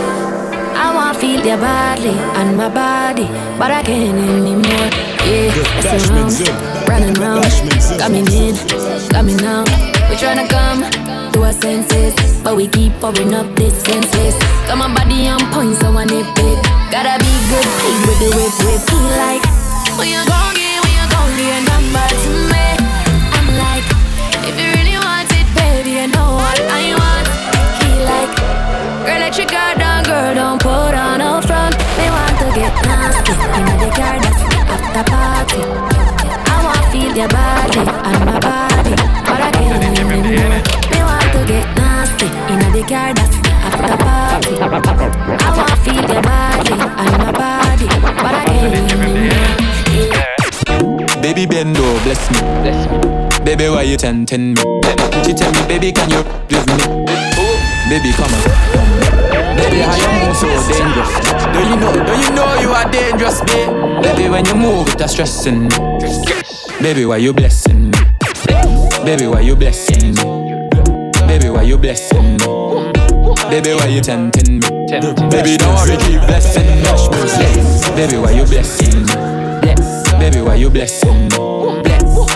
[0.77, 4.89] I want to feel your body and my body, but I can't anymore.
[5.27, 6.31] Yeah, it's around,
[6.87, 7.45] running round,
[7.99, 8.55] coming in,
[9.09, 9.67] coming out.
[10.07, 10.85] We tryna come
[11.33, 14.35] to our senses, but we keep pouring up this senses.
[14.67, 16.57] Got my body on point, so I nip it.
[16.91, 18.81] Gotta be good, paid with the whip, whip.
[18.87, 19.43] Feel like
[19.99, 22.46] when you gon' get, when you gon' get number to
[26.47, 27.27] baby, you I want.
[27.79, 28.31] Feel like,
[29.03, 31.75] girl, let your guard down, girl, don't put on no front.
[31.97, 35.61] They want to get nasty, in the car, that's the after party.
[36.47, 38.93] I want feel your body and my body,
[39.27, 40.61] but I can't anymore.
[40.91, 44.55] They want to get nasty, in the car, that's the after party.
[44.63, 47.87] I want feel your body and my body,
[48.23, 49.57] but I can't anymore.
[51.21, 52.39] Baby bendo, bless me.
[52.63, 53.26] Bless me.
[53.47, 54.61] Baby, why you tempting me?
[55.23, 56.17] She tell me, baby, can you
[56.51, 57.05] with me?
[57.87, 58.43] Baby, come on.
[59.55, 61.11] Baby, how you move so dangerous?
[61.55, 61.93] Do you know?
[61.95, 64.03] Do you know you are dangerous, babe?
[64.03, 65.69] Baby, when you move, it's stressing me.
[66.81, 67.97] Baby, why you blessing me?
[69.05, 70.23] Baby, why you blessing me?
[71.25, 72.91] Baby, why you blessing me?
[73.47, 74.69] Baby, why you tempting me?
[75.31, 77.95] Baby, don't worry, keep blessing me.
[77.95, 79.13] Baby, why you blessing me?
[80.19, 81.46] Baby, why you blessing me?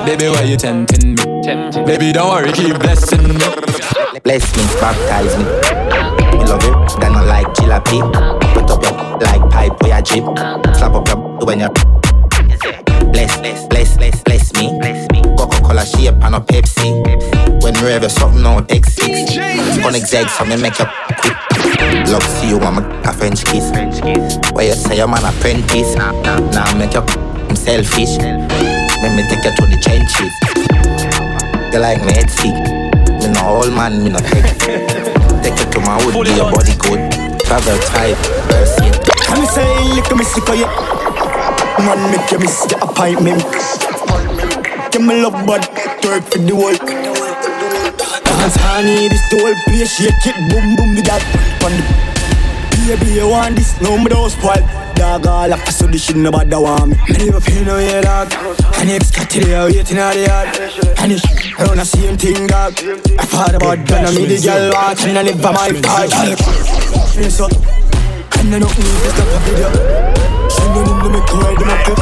[0.05, 1.23] Baby, why you tempting me?
[1.85, 3.37] Baby, don't worry, keep blessing me.
[4.23, 5.43] Bless me, baptize me.
[6.37, 8.01] Me love you, then I like jalopy.
[8.53, 10.23] Put up your like pipe or your jeep.
[10.75, 11.69] Slap up your when you
[13.11, 14.79] bless, bless, bless, bless, bless me.
[15.37, 17.63] Coca-Cola shape and a Pepsi.
[17.63, 19.85] When we you something on X6.
[19.85, 20.85] On exec, so me make you
[21.19, 21.37] quick.
[22.07, 23.69] Love see you, I'm a, a French kiss.
[24.51, 25.95] Where you say I'm an apprentice.
[25.95, 28.17] Now make you I'm selfish.
[29.11, 30.31] Let me take you to the trenches.
[31.75, 32.55] You like me, it's sick.
[33.19, 34.47] Me no old man, me no take.
[35.43, 37.11] take you to my wood, be your body good.
[37.43, 38.15] Travel tight,
[38.47, 38.87] person.
[39.35, 40.71] I'm saying, look at me sick of you.
[41.83, 43.43] Man, make you miss your appointment.
[44.95, 45.67] Give me love, but
[46.07, 46.79] work for the world.
[46.79, 51.19] Dance honey, this the whole place, shake it, boom boom with that.
[51.67, 53.75] On the baby, you want this?
[53.81, 54.63] No, me don't spoil.
[54.95, 56.95] Dog, all up, so this shit nobody want me.
[57.09, 58.31] Me never feel no way, dog.
[58.89, 60.49] It's got to the waiting at the yard.
[60.97, 61.21] And it's
[61.53, 62.73] around the same thing, dog.
[63.13, 66.09] I thought about that, I mean the girl watching and never my part.
[67.13, 67.53] Face up,
[68.41, 69.69] and I don't need to stop a video.
[70.49, 71.93] She don't need to make her the make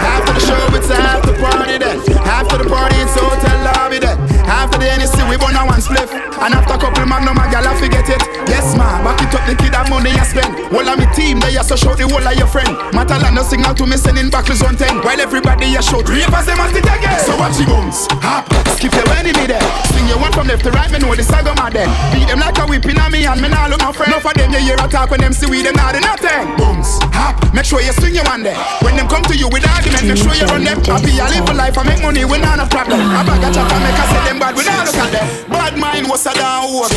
[0.00, 2.00] After the show, it's after party then.
[2.24, 4.16] After the party, it's hotel lobby then.
[4.48, 6.08] After the NSC, we burn a one spliff.
[6.40, 8.22] And after a couple magnum, a gal, I forget it.
[8.48, 8.72] Yes.
[8.76, 10.56] Nah, back it up the kid and money I spend.
[10.72, 12.72] All of me team, they also show the whole of your friend.
[12.96, 15.04] Matalano no signal to me sending back to zone 10.
[15.04, 17.20] While everybody you shout, ravers them at it again.
[17.20, 19.62] So watch the guns, hop, skip your enemy there.
[19.92, 21.90] Swing your one from left to right, me know the saga mad then.
[22.14, 24.12] Beat them like a whipping on me and me nah look my friend.
[24.12, 26.54] No for them you hear a talk when them see we them nah do nothing.
[26.56, 28.56] Booms, hop, make sure you swing your one there.
[28.80, 30.78] When them come to you with argument, make sure you run them.
[30.86, 33.00] Happy, I live a life, I make money, we nah no problem.
[33.00, 35.25] I bag a chop and make I say them bad, we nah look at them.
[35.48, 36.88] Bad mind was a down over,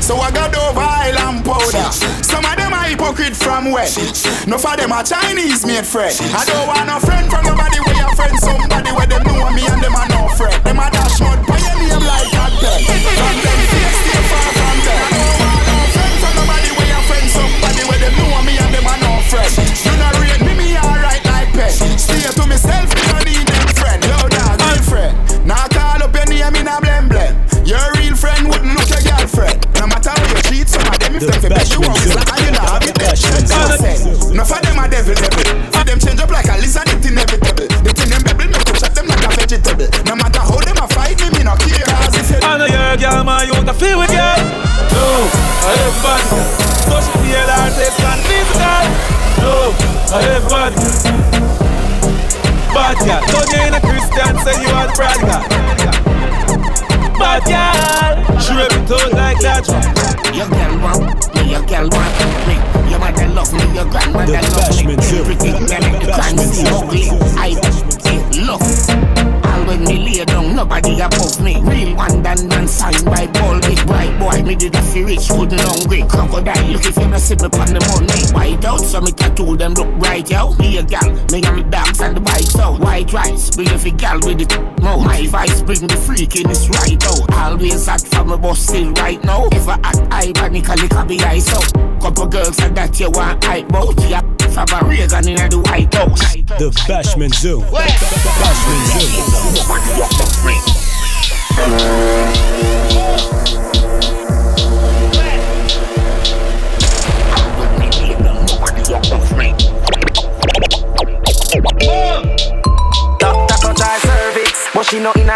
[0.00, 1.90] so I got over island powder.
[2.22, 3.88] Some of them are hypocrite from where?
[4.46, 6.14] No for them are Chinese made friend.
[6.34, 9.66] I don't want no friend from nobody where your friend somebody where them know me
[9.66, 10.54] and them are no friend.
[10.64, 10.95] Them are
[31.20, 34.34] some of them, if them fi bet you out, it's like you know have it.
[34.34, 35.44] No for them a devil devil.
[35.72, 37.68] For them change up like a lizard, it inevitable.
[37.84, 39.88] The thing them bubble, me push at them like a vegetable.
[40.04, 41.88] No matter how them a fight me, me no care.
[42.04, 44.40] Cause if you I know you're girl, man, you want to feel with girl.
[44.92, 45.06] No,
[45.64, 46.22] I have fun.
[46.84, 48.84] So she feel her taste and physical.
[49.40, 49.72] No,
[50.12, 50.72] I have fun.
[52.76, 55.44] Bad girl, don't you in a Christian, say you are the bride girl.
[57.16, 59.95] Bad girl, she rip it out like that.
[60.36, 62.56] Your girl want me, your girl want me.
[62.90, 64.92] Your mother love me, your grandmother love me.
[64.92, 67.08] Everything make the crime see ugly.
[67.40, 67.56] I
[68.44, 68.60] look.
[69.46, 71.60] All when me lay down, nobody above me.
[71.62, 73.35] Real one done done signed by Paul Big Bright
[74.26, 74.42] boy.
[74.42, 76.02] Me did a fi rich, couldn't hungry.
[76.08, 78.20] Crocodile look if you no see me on the money.
[78.34, 80.54] White out, so me tattoo them look bright yo.
[80.56, 82.80] Me a gal, me and me dogs and the bikes out.
[82.80, 84.52] White rice, bring a gal with it.
[84.82, 85.04] Mouth.
[85.04, 87.32] My vice bring the freak in this right out.
[87.32, 89.48] Always hot from a bus still right now.
[89.52, 91.72] If I act ironically, can be ice out.
[92.00, 93.98] Couple girls said that you want hype bout.
[94.08, 96.34] Yeah, from a Reagan in the White House.
[96.58, 97.64] The Bashment Zone.
[98.42, 98.86] Bashment
[103.56, 103.65] Zone.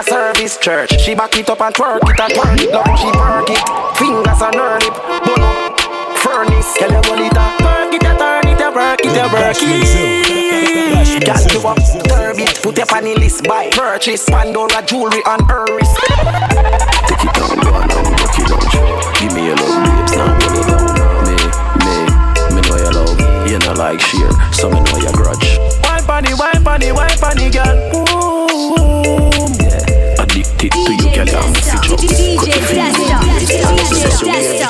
[0.01, 0.99] A service church.
[1.01, 3.61] She back it up and twerk it and turn it, love she perk it.
[3.99, 5.81] Fingers on her lip, bun up,
[6.19, 6.77] furnace.
[6.79, 9.57] Girl you roll it and perk it, and turn it, and work it, and work
[9.61, 9.85] it.
[11.27, 15.45] Girl you up, turb it, put up on the list, buy, purchase, Pandora jewelry on
[15.49, 15.97] her wrist.
[17.07, 18.61] Take it down, go on down, broke it down.
[19.21, 20.81] Give me your love, babes, now roll it down.
[21.29, 21.37] Me,
[21.85, 21.93] me,
[22.57, 23.21] me know your love.
[23.51, 25.59] You know like sheer, so me know your grudge.
[25.85, 27.77] Wine panny, wine panny, wine panny, girl.
[27.97, 28.41] Ooh,
[29.05, 29.30] yeah.
[30.41, 32.01] Addicted to you, girl, I'm fit up.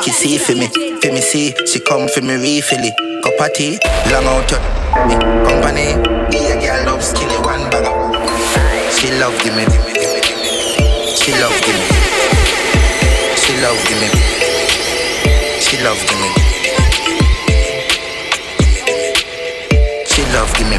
[0.04, 1.54] You see for me, for me see.
[1.64, 3.22] She come for me refill it.
[3.22, 3.78] Cup of tea,
[4.10, 4.58] long out your
[5.06, 5.14] me
[5.46, 5.94] company.
[6.34, 7.86] Me a girl love skinny one bag.
[8.98, 10.50] She love give me, give me, give me, give me.
[11.14, 11.86] She love give me.
[13.38, 14.08] She love give me.
[15.62, 16.28] She love give me.
[20.10, 20.78] She love give me,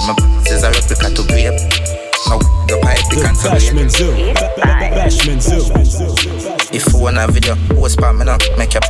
[0.00, 1.58] said my is a replica to grape.
[2.28, 4.34] Now the pipe The can Bashment Zone.
[4.94, 6.68] Bashment Zone.
[6.72, 8.84] If you want a video, post pa me now, make up.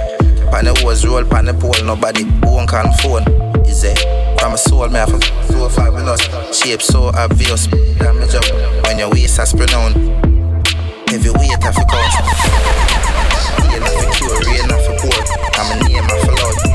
[0.51, 3.25] Pan the hose roll, pan the pole, nobody won't can phone.
[3.67, 3.97] Is there?
[4.39, 5.21] From a soul, me have a
[5.53, 6.23] so fabulous.
[6.57, 7.67] Shape so obvious.
[7.99, 8.45] Damage up
[8.87, 9.99] when your waist has pronounced.
[11.09, 12.13] Heavy weight have to count.
[13.65, 15.21] Rain have to cure, rain have to pour.
[15.57, 16.68] I'm a name have to loud.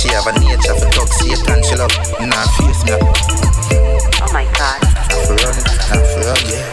[0.00, 1.92] She have a nature for talk, Satan she love.
[2.24, 2.96] Nah, face me.
[2.96, 4.80] Oh my god.
[4.80, 5.52] Not for run,
[5.92, 6.64] not for run, yeah.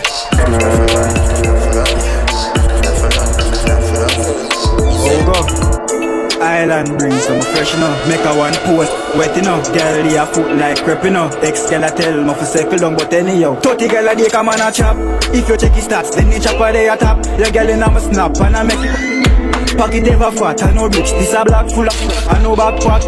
[0.47, 1.11] Not for run,
[1.43, 2.23] not for run, yeah.
[2.87, 3.27] Not for run,
[3.67, 4.15] not for run.
[5.03, 6.41] Hold up.
[6.41, 8.07] Island breeze, so I'm fresh enough.
[8.07, 9.67] Make a one post, wet enough.
[9.75, 11.35] Girl, they a foot like crepe enough.
[11.43, 13.59] Ex girl a tell me for circle down, but anyhow.
[13.59, 14.95] 30 girl a day come on a chop.
[15.35, 17.25] If you check his stats, then the chopper they a top.
[17.37, 19.26] Your girl in I'm a my snap and I make
[19.77, 21.11] Pocket ever fat, I know rich.
[21.11, 21.93] This a black full of
[22.27, 23.03] I know backpack.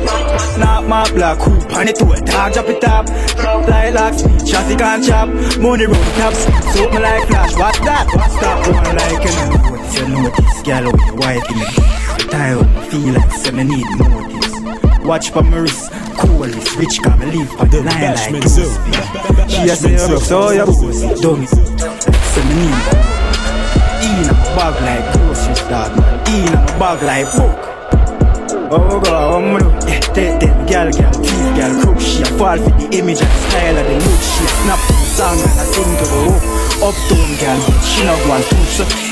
[0.54, 3.10] Snap my black hoop, and it to it, dog drop it up.
[3.10, 5.30] Fly like speed, chassis can't chop.
[5.60, 7.56] Money roll top speed, soap me like flash.
[7.58, 8.08] What's that?
[8.14, 8.66] What's that?
[8.66, 9.80] Going like know what?
[9.96, 11.66] You know this girl with the white in the
[12.30, 14.56] Tired, feel like say me need notice.
[15.04, 19.50] Watch for my wrist, coolest, rich can me leave on the line like two speed.
[19.50, 21.48] She a say you rough, so you pussy, dummy.
[21.48, 23.10] Say me need
[24.06, 25.92] Ina, bag like groceries, dog,
[26.30, 27.58] In my bag like book.
[28.72, 29.88] Oh God, what me do?
[29.88, 32.00] Yeah, take them, girl, girl, teeth, girl, crook.
[32.00, 34.22] She a fall for the image and style of the look.
[34.22, 36.44] She a snap to the song and I sing to the hook.
[36.86, 39.09] Uptown girl, she not want to so.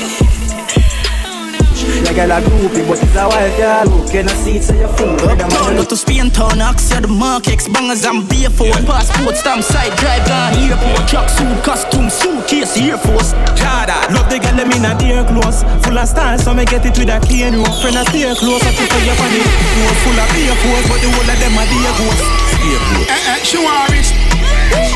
[2.04, 4.76] Like girl a groupie, but it's a wife, yeah, look And I see it's a
[4.76, 8.84] your fool Uptown to Spain town, axe the mark X bangers and beer for yeah.
[8.84, 14.38] Passport stamp, side drive, gone airport Truck suit, costume, suitcase, Air Force Jada, love the
[14.38, 17.18] girl, them in a dear clothes Full of style, so me get it with a
[17.24, 19.40] cane rope Friend, I stay close, I take for your funny
[20.04, 23.56] Full of beer force, but the whole of them are dear ghosts Eh, eh, she
[23.56, 24.37] want rich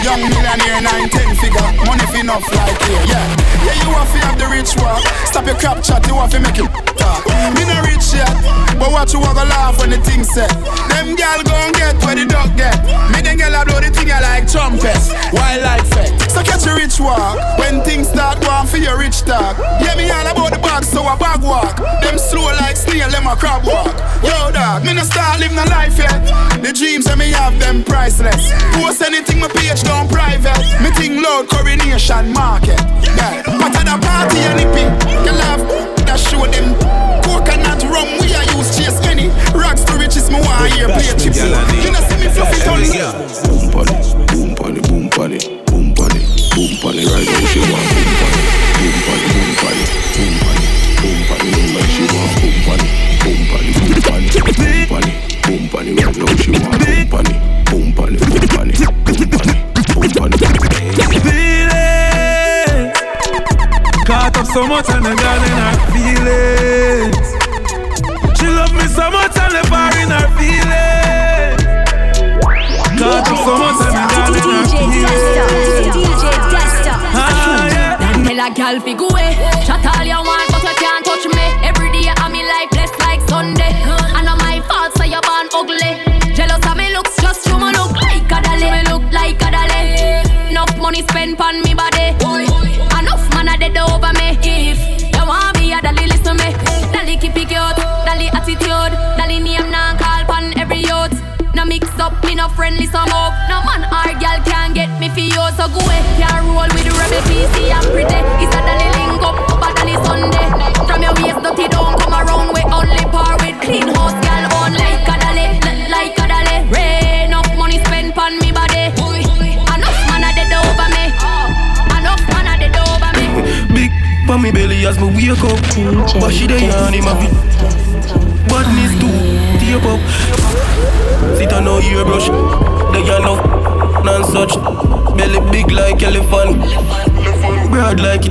[0.03, 3.27] Young millionaire, nine, ten figure, money fi enough like here, yeah.
[3.63, 5.01] Yeah, you have to have the rich walk.
[5.27, 6.69] Stop your crap chat, you have to make it
[6.99, 7.23] talk.
[7.55, 8.35] Me no rich yet,
[8.79, 10.51] but watch you walk a laugh when the thing set.
[10.91, 12.77] Them gal gon' get where the dog get.
[13.15, 16.11] Me them gal a blow the thing like trumpets, wild like fed.
[16.31, 19.57] So catch a rich walk when things start going for your rich talk.
[19.81, 21.79] Yeah, me all about the bag, so a bag walk.
[22.03, 23.95] Them slow like snail, them a crab walk.
[24.27, 26.19] Yo, dog, me no start living a life yet.
[26.59, 28.51] The dreams that me have, them priceless.
[28.75, 30.59] Post anything my page down private.
[30.83, 32.81] Me think loud coronation market.
[33.17, 33.43] Yeah.
[33.59, 33.89] But at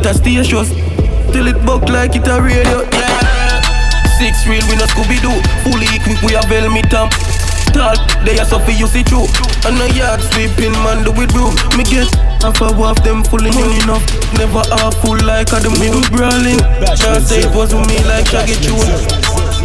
[0.02, 0.66] it a station
[1.32, 2.82] Till it buck like it a radio.
[2.90, 3.62] Yeah.
[4.18, 5.38] Six real we no Scooby-Doo.
[5.66, 7.10] Fully equipped we a velvet tam
[7.72, 7.96] Tall,
[8.26, 9.30] they are so for you see true.
[9.64, 12.10] And a yard sweeping man do it bro Me get
[12.44, 14.04] half a half them fully money enough.
[14.36, 16.60] Never half full like a the middle brawling.
[17.00, 18.82] Can't say it was with me like Shaggy Tune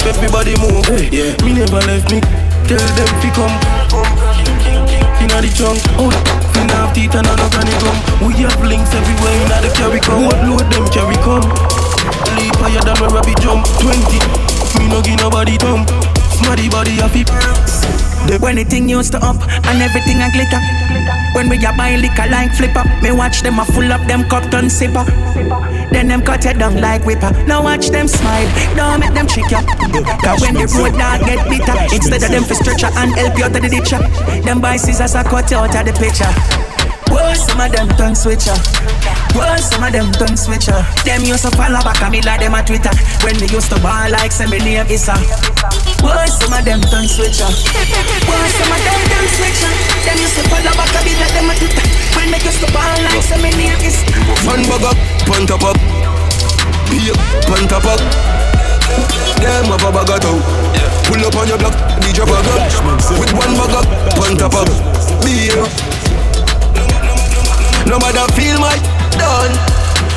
[0.06, 1.34] Everybody move, yeah.
[1.42, 2.20] Me never left me.
[2.68, 3.56] Tell them fi come.
[5.18, 7.96] Inna the trunk, oh Fin have teeth and a no granny gum.
[8.24, 10.24] We have links everywhere inna the carry come.
[10.24, 11.44] What load them carry come?
[12.40, 13.68] Leap higher than where rabbit jump.
[13.84, 15.86] 20 Me no give nobody thumb
[16.32, 20.60] Smarty body a fit When the thing used to up and everything a glitter.
[21.34, 24.50] When we a buy liquor like flipper Me watch them a full up them cup
[24.50, 25.06] turn sipper.
[25.90, 27.30] Then them cut it down like whipper.
[27.46, 29.62] Now watch them smile, don't make them trick ya.
[30.22, 33.44] Cause when the road dog get bitter Instead of them for stretcher and help you
[33.44, 34.00] out of the ditcher
[34.42, 36.32] Them buy scissors a cut you out of the picture.
[37.08, 38.56] Whoa, some of them tongue switcher.
[39.32, 40.76] Whoa, some of them tongue switcher.
[41.04, 42.90] Them used to follow back on me like them on Twitter.
[43.22, 45.08] When they used to ball like say me name is
[46.00, 46.04] a.
[46.04, 47.48] Whoa, some of them tongue switcher.
[47.48, 49.72] Whoa, some of them tongue switcher.
[50.04, 51.86] Them used to follow back on me like them on Twitter.
[52.16, 54.02] When they used to ball like say me name is.
[54.44, 54.98] One bag up,
[55.30, 55.78] one top up.
[56.92, 57.18] Be up,
[57.48, 58.00] one top up.
[59.40, 60.38] Them have a bag of tow.
[61.06, 62.60] Pull up on your block, DJ bag up.
[63.18, 63.86] With one bag up,
[64.18, 64.68] one top up.
[65.24, 65.96] Be up.
[67.86, 68.76] No matter feel my
[69.16, 69.54] done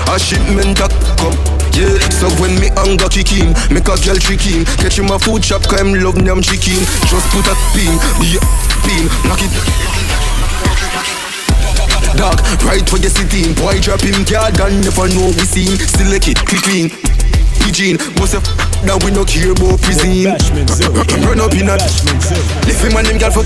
[0.10, 4.44] A shipment a come yeah, so when me anger kick in Make a girl trick
[4.52, 6.84] in Catch him a food shop Cause him love nyam chicken.
[7.08, 8.44] Just put a pin Yeah,
[8.84, 9.08] pin.
[9.24, 9.54] Knock it.
[12.18, 12.36] Dog,
[12.68, 15.80] right where you sitting Boy drop him card and never know we seen.
[15.80, 16.92] Select it, click clean.
[17.66, 18.44] Eugene, most of
[18.84, 20.28] that we no care about prison.
[21.24, 21.76] Run up in a
[22.68, 23.46] If him and them girl for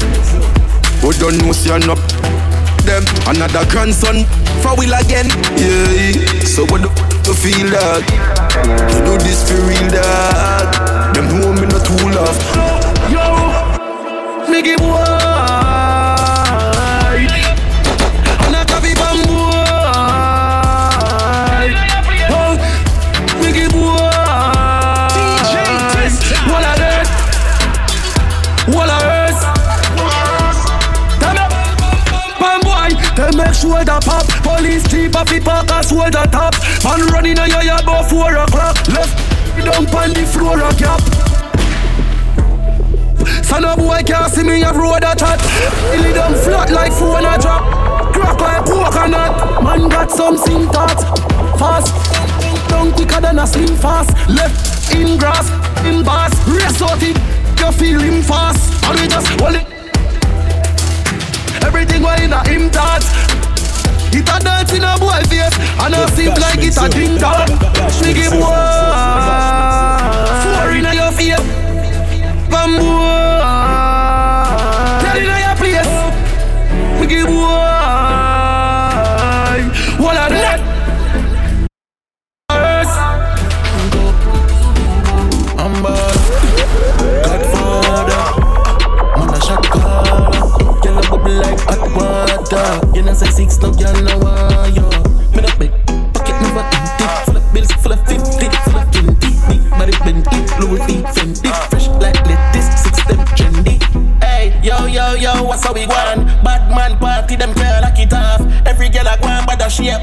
[1.01, 2.42] But don't know see a up
[2.85, 3.03] them.
[3.27, 4.25] Another grandson
[4.61, 5.27] for will again.
[5.57, 8.03] Yeah, so what the f- to feel that?
[8.93, 11.13] You do this for real, that.
[11.15, 12.37] Them know me not too love.
[13.11, 15.82] Yo, me give shoulder
[36.03, 36.53] and shoulder top.
[36.83, 38.75] Man running a yard about four o'clock.
[38.89, 39.15] Left
[39.63, 41.01] down on the floor a cap.
[43.43, 45.39] Son of boy can't see me have road a chat.
[45.93, 48.13] Illy down flat like phone a drop.
[48.13, 49.63] Crack like coconut.
[49.63, 51.01] Man got something thought.
[51.57, 51.93] Fast.
[52.69, 54.11] Down quicker than a slim fast.
[54.29, 55.49] Left in grass,
[55.85, 56.33] in bass.
[56.47, 57.17] Race out it.
[57.59, 58.83] You feel him fast.
[58.85, 59.67] And we just hold it.
[61.63, 63.32] Everything going in a him thoughts.
[64.15, 67.47] It a dance in a boy face And I seem like it a ding dong.
[67.97, 69.73] Nigga boy
[70.43, 71.41] Four in your face.
[72.47, 72.93] Bamboo.
[75.01, 75.93] Tell in your place.
[77.01, 77.63] Nigga boy.
[79.97, 80.59] What a that
[85.57, 86.17] I'm bad
[87.25, 88.23] Godfather.
[89.17, 90.29] Man a shot caller.
[90.83, 92.82] Girl a bubble like hot water
[93.13, 94.89] Know say six no girl no want yo.
[95.37, 95.69] Me not big
[96.17, 99.29] pocket never empty Full of bills full of fifty Full of twenty.
[99.45, 101.53] Big body bendy Louis V Fendi.
[101.69, 103.77] Fresh like lettuce Six them trendy.
[104.23, 108.11] Hey yo yo yo what's how we going Bad man party them girl lock it
[108.13, 108.41] off.
[108.65, 110.01] Every girl go on but a shape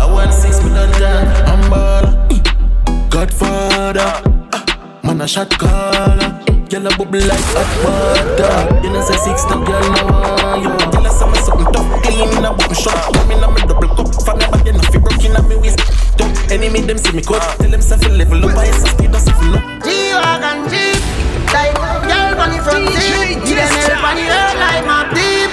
[0.00, 4.08] I want six done done I'm baller Godfather
[4.54, 6.40] ah, Man a shot caller.
[6.70, 8.86] Girl a bubble like hot water.
[8.86, 10.21] You know say six no girl no uh,
[12.82, 13.14] shot.
[13.14, 15.42] Come in a me double cup From me back then I feel broke in a
[15.46, 15.78] me waist
[16.18, 16.34] Don't.
[16.50, 18.58] Enemy them see me cut Tell them self level up.
[18.58, 21.00] I say speed us if you know G-Wagon Jeep
[21.54, 25.50] Like girl on the front seat Give them help on the earth like my deep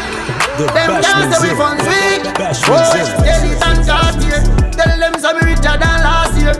[0.57, 4.41] Them can't say we funds weak Oh, skeleton Cartier
[4.79, 6.55] Tell them some richer than last year.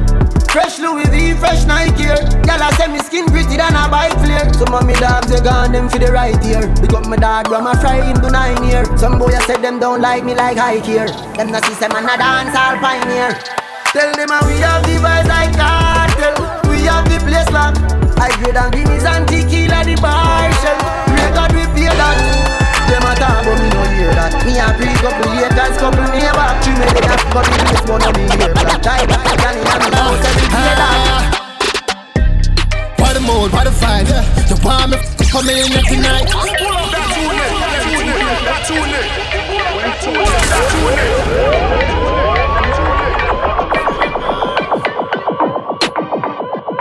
[0.52, 2.20] Fresh Louis V, fresh Nike here.
[2.44, 4.19] Gyal a say me skin pretty than a bike flare.
[4.70, 6.62] Some of me dogs they gone them for the right ear.
[6.78, 8.86] Big up my dad, grandma fry him to nine year.
[9.02, 11.10] Some boy a say them don't like me like high here.
[11.34, 13.34] Them not say man a dance all pioneer.
[13.98, 16.38] Tell them a we have the vibes like cartel.
[16.70, 17.82] We have the place locked.
[18.22, 20.78] I grade and guineas and tequila the bar shell.
[21.18, 22.22] Record we pay that.
[22.94, 26.50] Them a talk but me no hear that Me a pre couple haters, couple neighbor
[26.62, 29.66] Three me have got the place one of me here Black tie, black gal in
[29.66, 31.39] a me house every day that
[33.30, 34.10] Mood, what the vibe
[34.50, 37.40] You want me f- come in here tonight.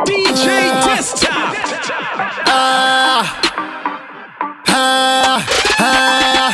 [0.07, 0.44] DJ
[0.84, 1.55] Desktop.
[2.46, 3.40] Ah,
[4.68, 5.46] ah,
[5.78, 6.51] ah.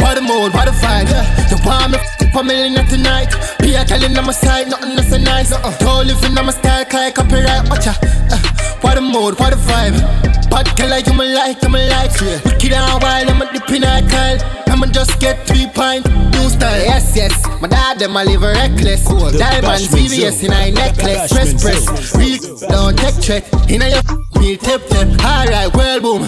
[0.00, 1.10] What the mood, what the vibe
[1.50, 3.32] You want me f- come in here tonight
[3.70, 5.50] Be a calling on my side, nothing that's so nice.
[5.78, 9.58] Don't live in on my style, like copyright, watcha uh, What the mood, what the
[9.62, 10.50] vibe.
[10.50, 12.40] Bad girl like you me like, you me like yeah.
[12.44, 16.80] Wicked and wild, I'm a dip in alcohol I'ma just get three pint, new style.
[16.80, 19.04] Yes, yes, my dad them a live reckless.
[19.04, 21.30] Diamond, VVS in a necklace.
[21.30, 23.70] Press, press, real, don't take threat.
[23.70, 24.00] In a your
[24.40, 25.06] me tip tip.
[25.20, 26.24] Alright, well boom.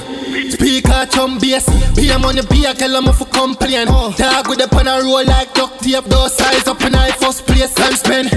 [0.51, 1.65] Speaker chum bass.
[1.97, 3.87] Be a money, be a girl, I'm for complain.
[3.87, 6.05] Dog with the pan a roll like duct tape.
[6.05, 7.73] Those size up in I first place.
[7.81, 8.29] And spend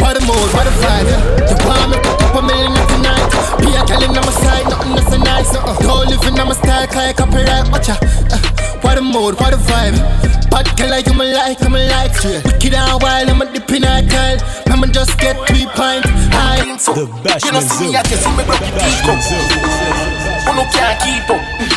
[0.00, 0.24] What the
[9.16, 9.96] Mood, what the vibe
[10.50, 12.42] Bad girl like you me like, you me like yeah.
[12.44, 14.36] Wicked and wild, I'm a dip in a curl
[14.68, 16.04] I'ma just get three pint
[16.36, 17.92] high The Bashment Zone.
[17.92, 18.04] The
[18.76, 20.52] Bashment Zone.
[20.52, 21.75] Uno can't keep up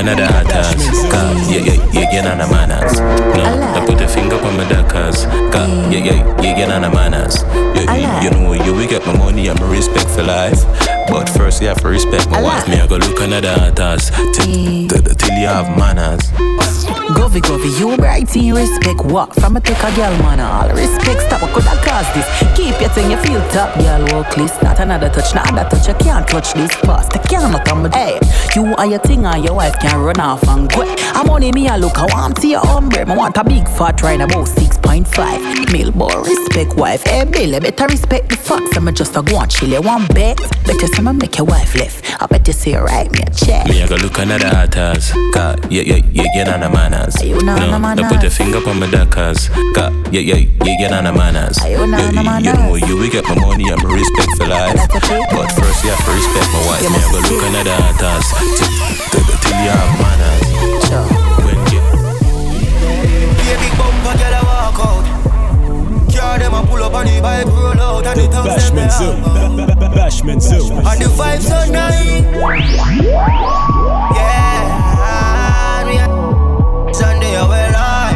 [0.00, 0.82] another hatters.
[1.12, 2.98] Cause yeah, yeah, yeah, get on manners.
[3.36, 3.44] No,
[3.76, 5.24] I put a finger on my dackers.
[5.52, 7.42] Cause yeah, yeah, yeah, get on manners.
[7.76, 10.64] Yeah, you, you know, you will get my money and my respect for life.
[11.08, 12.66] But first, you have to respect my wife.
[12.68, 14.10] Me, I go look another hatters.
[14.34, 16.30] Till, till you have manners.
[17.14, 19.34] Govy, govy, you bright respect what?
[19.34, 21.42] From a a girl man, all respect stop.
[21.42, 22.26] What could I cause this?
[22.56, 24.02] Keep your thing, you feel top, girl.
[24.12, 25.88] Walk list, not another touch, not another touch.
[25.88, 27.16] You can't clutch this fast.
[27.16, 28.20] I can't come with hey.
[28.54, 30.82] You are your thing, and your wife can run off and go.
[31.14, 33.12] I'm only me, I look, I want to your umbrella.
[33.12, 34.48] I want a big fat ride about
[34.82, 35.92] 6.5 mil.
[35.92, 37.06] Boy, respect wife.
[37.06, 38.76] Eh, hey, Bill, better respect the facts.
[38.76, 39.68] I'm just a go and chill.
[39.68, 40.38] You want bet?
[40.66, 42.22] Bet you say, make your wife left.
[42.22, 43.66] I bet you say, right, me a check.
[43.68, 45.12] Me, I go look another hatters.
[45.34, 47.22] Cause yeah, yeah, yeah, get on the manners.
[47.22, 48.04] You know, no, manners.
[48.04, 49.48] I put a finger on my dackers.
[49.74, 51.58] Cause yeah, yeah, yeah, get on the manners.
[51.64, 52.46] You know, yeah, manners.
[52.46, 54.76] You know, you will get my money and my respect for life.
[54.88, 56.82] But first, you have to respect my wife.
[56.88, 60.09] Me, I go look another till, till you have
[66.30, 69.18] Car them a pull up on the bike, roll out, and the them Bashment Zone.
[69.90, 70.78] Bashment Zone.
[70.86, 72.22] And the vibes so nice.
[74.14, 75.98] Yeah, me
[76.94, 78.14] Sunday I wear I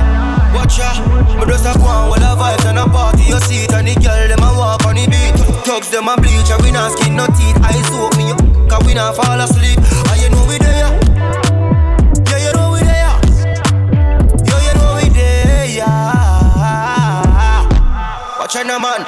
[0.55, 0.95] Watch ya,
[1.35, 3.89] me just a go on with the vibes and a party you see it and
[3.89, 5.35] the girl them a walk on the beat.
[5.67, 7.59] Thugs them a bleach and we not skin no teeth.
[7.67, 8.39] Eyes open me up,
[8.71, 9.83] cause we not fall asleep.
[18.55, 19.03] Now, man.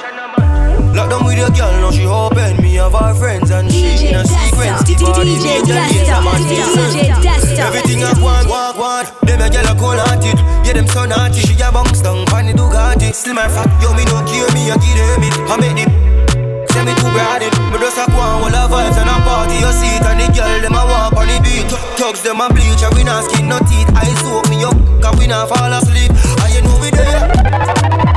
[0.92, 2.60] Lock down with your girl, now she open.
[2.60, 4.82] Me have her friends and she in a sequence.
[4.82, 7.70] DJ make them gaze Desktop, a man DJ Desktop.
[7.70, 9.06] Everything I want, want, want.
[9.22, 10.34] Them a girl a cold hearted.
[10.66, 11.40] Yeah, them so naughty.
[11.46, 13.14] She a bounce down, pan the Ducati.
[13.14, 15.34] Still my fat, yo, me no care, me a give them it.
[15.46, 15.86] I make the
[16.74, 19.16] Say me too broad it Me just a go on with the vibes and a
[19.24, 22.42] party You see it and the girl them a walk on the beat Thugs them
[22.42, 25.48] a bleach and we not skin no teeth Eyes open me up cause we not
[25.48, 28.15] fall asleep And you know we there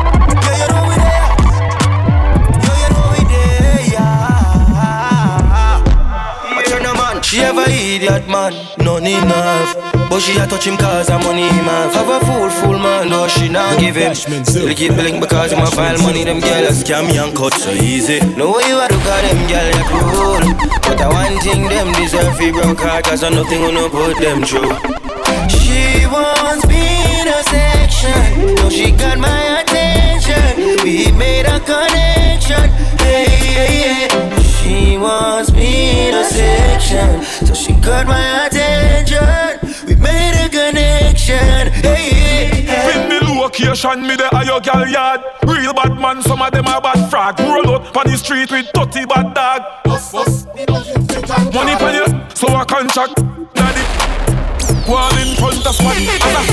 [7.29, 8.57] She have a idiot man.
[8.79, 9.77] None enough.
[10.09, 13.09] But she a touch him cause her money him have Have a fool, fool man,
[13.09, 14.15] though she not give him.
[14.15, 16.23] Still keep billing because him a file money.
[16.23, 18.19] Them girl a scam and cut so easy.
[18.33, 20.41] Know what you a do cause them girl a cool?
[20.89, 24.41] But I one thing them deserve fi broke heart Cause I nothing gonna put them
[24.41, 24.73] through.
[25.53, 26.81] She wants me
[27.21, 28.55] in a section.
[28.55, 30.81] Now she got my attention.
[30.83, 32.71] We made a connection.
[32.97, 34.38] Hey, hey, hey
[34.69, 39.57] She wants me a section So she got my attention
[39.87, 45.21] We made a connection Hey, hey, hey Pin the location, me the higher gal yard.
[45.47, 47.39] Real bad man, some of them are bad frag.
[47.39, 49.61] Roll out on the street with 30 bad dog.
[51.53, 52.05] Money for you,
[52.35, 53.15] so I contract.
[53.57, 53.83] Daddy,
[54.85, 56.45] wall in front of somebody, and I.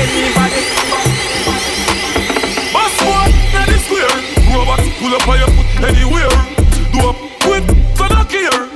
[0.00, 0.62] Anybody.
[2.72, 3.28] Boss boy,
[3.60, 4.16] in the square.
[4.56, 6.53] Robots pull up on your foot anywhere.
[6.94, 7.66] Do up quick,
[7.98, 8.70] not care.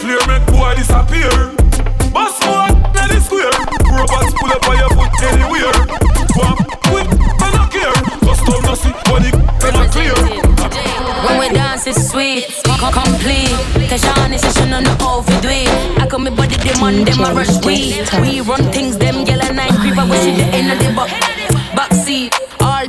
[0.00, 1.52] Flare make boy disappear.
[2.08, 3.52] Boss boy, in the square.
[3.92, 5.76] Robots pull up on your foot anywhere.
[6.32, 7.92] Walk quick, so not care.
[8.24, 9.30] Just don't no see money,
[9.60, 10.16] them a clear.
[11.28, 13.52] When we dance, it's sweet, com- complete.
[13.92, 15.68] Tashawn is a on the overdo it.
[16.00, 18.00] I come me body on them a rush we.
[18.22, 20.88] We run things them yellow night river we see the end of the.
[20.98, 21.41] All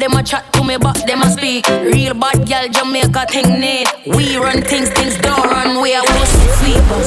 [0.04, 1.66] them a chat to me, but them a speak.
[1.68, 3.88] Real bad gal Jamaica thing need.
[4.06, 5.82] We run things, things don't run.
[5.82, 7.04] We are was sweet bong,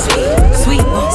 [0.64, 1.12] sweet bong,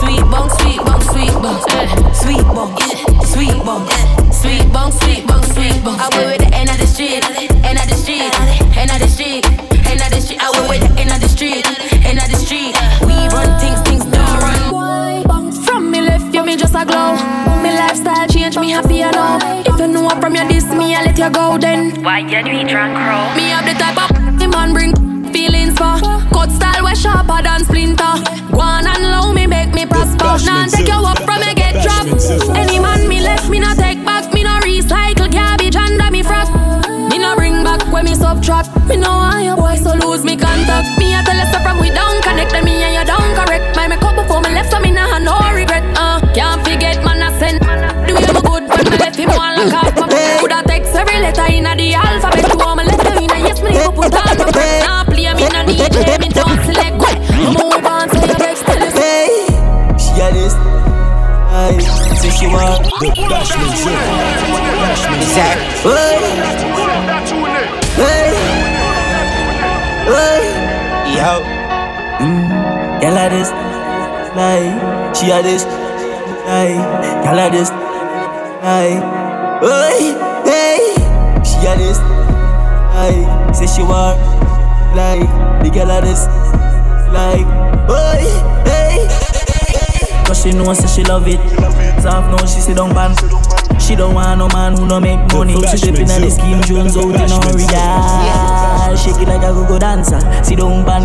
[0.00, 2.12] sweet bong, sweet bong, sweet bong, eh.
[2.12, 2.76] sweet bong,
[3.24, 4.30] sweet bong, eh.
[4.32, 5.96] sweet bong, sweet bong, sweet bong.
[5.98, 6.04] Eh.
[6.04, 7.53] I went with the end of the end of the street,
[21.18, 22.02] let you go then.
[22.02, 23.34] Why you do it drunk crow?
[23.36, 24.92] Me have the type of the man bring
[25.32, 25.98] feelings for.
[26.32, 28.14] Cut style way sharper than splinter.
[28.50, 30.38] Go on and low me make me prosper.
[30.44, 32.10] Now take you up from me get dropped.
[32.56, 34.32] Any man me left me no take back.
[34.32, 36.48] Me no recycle garbage under me frock.
[37.10, 38.74] Me no bring back when me subtract.
[38.88, 40.98] Me no want your boy so lose me contact.
[40.98, 42.23] Me a tell you from we don't
[72.20, 73.50] Mm, yeah, like this.
[74.36, 75.64] like she had this,
[76.46, 76.78] like
[77.34, 77.70] like this,
[78.62, 79.02] like
[80.46, 80.94] hey
[81.42, 81.98] she had this,
[82.94, 84.18] like say she want,
[84.94, 85.28] like
[85.62, 86.26] the like this,
[87.12, 87.46] like
[88.66, 89.06] hey
[90.24, 91.40] cause she know say she love it,
[92.04, 93.16] soft now she sit down ban.
[93.80, 95.54] She don't want no man who don't make money.
[95.54, 98.96] She stepping at the scheme, Jones out in her real.
[98.96, 100.20] Shake it like a go-go dancer.
[100.44, 101.04] Sit down, ban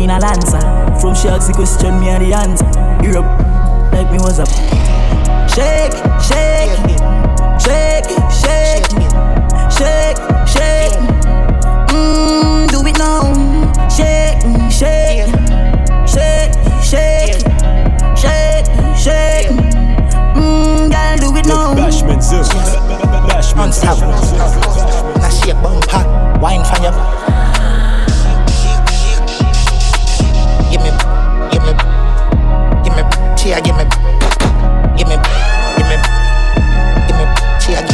[0.00, 0.60] in a lancer.
[1.00, 2.64] From she ask the question, me and the answer.
[3.04, 3.28] Europe,
[3.92, 4.48] like me was up.
[5.52, 5.92] Shake,
[6.24, 6.72] shake,
[7.60, 8.88] shake, shake,
[9.76, 10.16] shake,
[10.48, 10.96] shake.
[11.92, 13.20] Mmm, do it now.
[13.88, 14.40] Shake,
[14.72, 15.28] shake,
[16.08, 16.52] shake,
[16.88, 17.36] shake,
[18.24, 19.41] shake, shake.
[22.32, 23.28] Bashment Zone.
[23.28, 24.08] Bashment Zone.
[25.20, 26.00] Now shake bumper,
[26.40, 26.88] wine for you.
[30.72, 30.90] Give me,
[31.52, 31.72] give me,
[32.82, 33.02] give me,
[33.36, 33.84] cheer, give me,
[34.96, 35.16] give me,
[35.76, 35.96] give me,
[37.04, 37.24] give me,
[37.60, 37.84] cheer.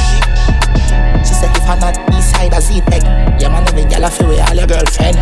[1.27, 3.03] She said if I'm not east side of Z-Tech,
[3.41, 5.19] yeah man, every girl I feel with all your girlfriend.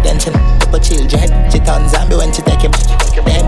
[0.00, 1.28] Attention, couple children.
[1.50, 2.72] She turn zombie when she take him.
[3.26, 3.44] Then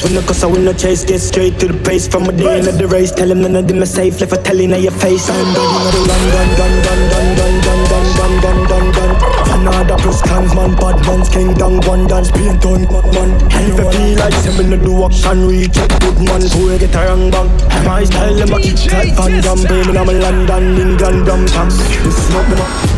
[0.00, 2.60] When the cause I win no chase, get straight to the pace from a day
[2.60, 3.10] into the race.
[3.10, 5.28] Tell him none of them are safe, left a telling now your face.
[5.28, 8.86] I'm done, you the run, gun, gun, gun, gun, gun, gun, gun, gun, gun, gun,
[8.96, 9.12] gun.
[9.44, 13.30] Canada plus clans, man, bad man's king, down, one dance, paint on, man.
[13.52, 17.00] If I feel like seven to do action, reach it, good man, who get a
[17.04, 17.50] wrong bang.
[17.84, 21.68] My style, them a keep that Van Damme, baby, I'm a London, England, dum, tam.
[21.68, 22.91] This them up.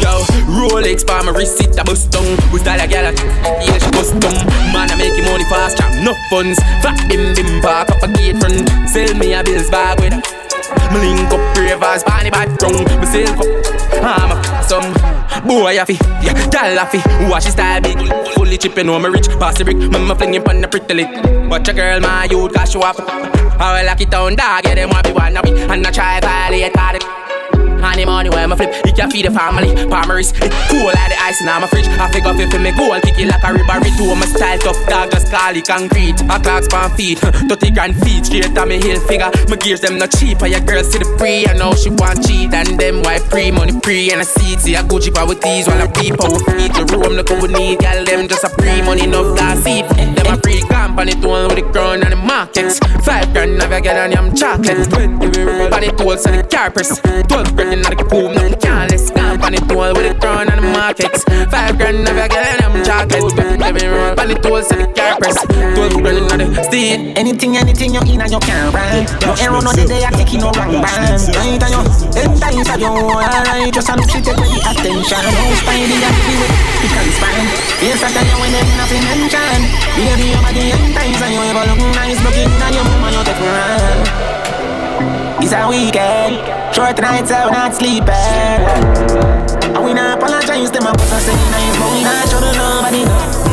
[0.00, 2.24] Yo, Rolex by my it a bust down.
[2.52, 4.46] We style a gal yeah, she bust down.
[4.72, 6.58] Man, I make money fast, trap no funds.
[6.82, 8.68] Fat bim bim park up a gate front.
[8.88, 10.49] Sell me a bills bag with.
[10.92, 12.84] Me link up ravers, bunny bad tongue.
[13.00, 13.46] Me silk up,
[14.02, 14.92] I'm a some
[15.46, 16.98] boy a fi, yeah, gal a fi.
[17.28, 17.98] Watch his style big,
[18.34, 19.28] fully chipping on me rich.
[19.38, 21.50] Pass the brick, mama fling him on the pretty lick.
[21.50, 22.96] Watch a girl, my youth, cause show up.
[22.98, 25.60] I will lock it down, dog, yeah, them want be one of we.
[25.60, 27.29] And I try violate, call it.
[27.80, 29.72] The money when I flip, it can feed the family.
[29.88, 31.88] Palmeris, it cool like the ice in my fridge.
[31.96, 34.76] I figure if it me goal, kick it like a ribbery to my style tough
[34.84, 36.20] dog, just call it concrete.
[36.28, 37.18] A clocks pan feet,
[37.48, 39.32] 30 grand feet, straight on me heel figure.
[39.48, 41.48] My gears them not cheap, and your girls see the pre.
[41.48, 44.60] I know she want cheat, and them white pre money pre and a seat.
[44.60, 46.76] See a Gucci power with these while I peep out feet.
[46.76, 49.88] The room look what we need, girl them just a pre money enough that seat.
[49.88, 52.76] Them a pre company tool with the ground and the markets.
[53.08, 54.84] Five grand have a girl on them chocolate.
[54.92, 57.00] Twenty body tools and the carpets.
[57.26, 59.10] Twelve grand in the coop, nothing careless.
[59.10, 61.24] Company tool with the crown and the markets.
[61.50, 63.32] Five grand have a girl on them chocolates.
[63.34, 65.38] Twenty body tools and the carpets.
[65.46, 66.98] Twelve grand in the steel.
[67.16, 69.06] Anything, anything you in and you can't brand.
[69.22, 71.20] No arrow, no day, I take you no wrong brand.
[71.30, 73.72] Right on you, them times are you alright.
[73.72, 75.22] Just a look, she take the attention.
[75.22, 76.52] No spidey, I feel it,
[76.82, 77.46] because it's fine.
[77.80, 79.60] Yes, I tell you when them nothing mention.
[79.94, 82.18] Baby, your body and times and you ever look nice.
[82.24, 84.29] Looking at your mama, you take around.
[85.42, 86.36] It's a weekend,
[86.74, 88.08] short nights out, not sleeping.
[89.72, 92.52] And we not apologize, them a put us in nice, but we not show to
[92.52, 93.04] nobody.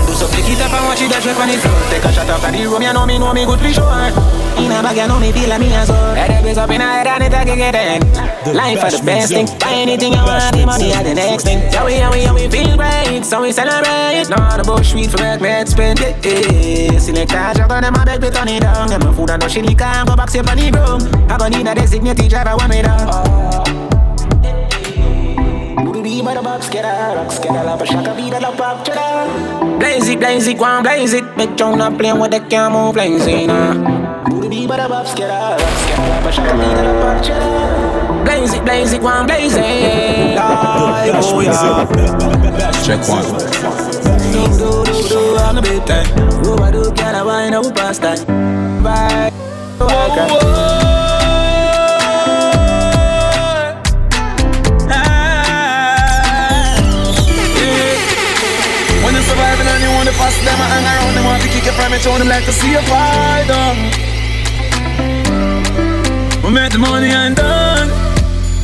[0.06, 1.80] Do so flick it up and watch it dash right on the floor.
[1.90, 4.12] Take a shot of the room, you know me, know me good for sure.
[4.60, 6.17] In a bag, you know me feel like me as well.
[6.48, 8.56] Head up in a head and it I can get in.
[8.56, 9.48] Life is the best thing.
[9.60, 11.60] Buy anything you want, the money at the next thing.
[11.74, 14.30] So we and we and we feel great, so we celebrate.
[14.30, 16.16] No, the bush sweet for make me spend it.
[16.24, 17.00] Yeah.
[17.00, 18.88] Select a jog on my bed, we turn it down.
[18.88, 21.30] Get my food and no chili can go back, on the room.
[21.30, 23.78] I gon' need a designated driver, one me down.
[26.24, 29.80] By the box, get a rocks, get a lap, shaka beat a lap up, cheddar.
[29.80, 31.24] Blaze it, blaze it, go on, blaze it.
[31.38, 33.97] Make John not playing with the move, blaze it, nah.
[34.48, 37.18] Booty be by the box, get a rocks, get a lap, shaka beat a lap
[37.18, 38.24] up, cheddar.
[38.24, 40.38] Blaze it, blaze it, go on, blaze it.
[40.40, 41.60] Oh yeah.
[42.80, 43.26] Check one.
[44.32, 46.08] Do, do, do, do, on the big time.
[46.48, 48.26] Over do, can I wind up past that?
[48.82, 49.32] Bye.
[49.82, 49.88] Oh,
[50.32, 50.74] oh.
[60.18, 62.44] Pass them and hang around them want to kick it from it Show them like
[62.46, 64.07] to see a fight
[66.48, 67.90] We made the money and done.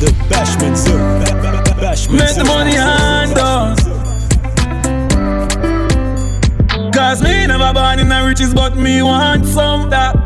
[0.00, 1.20] The Bashment Zone
[1.76, 3.76] Bashment Made the money and done.
[6.92, 10.16] Cause me never born in the riches But me want some that.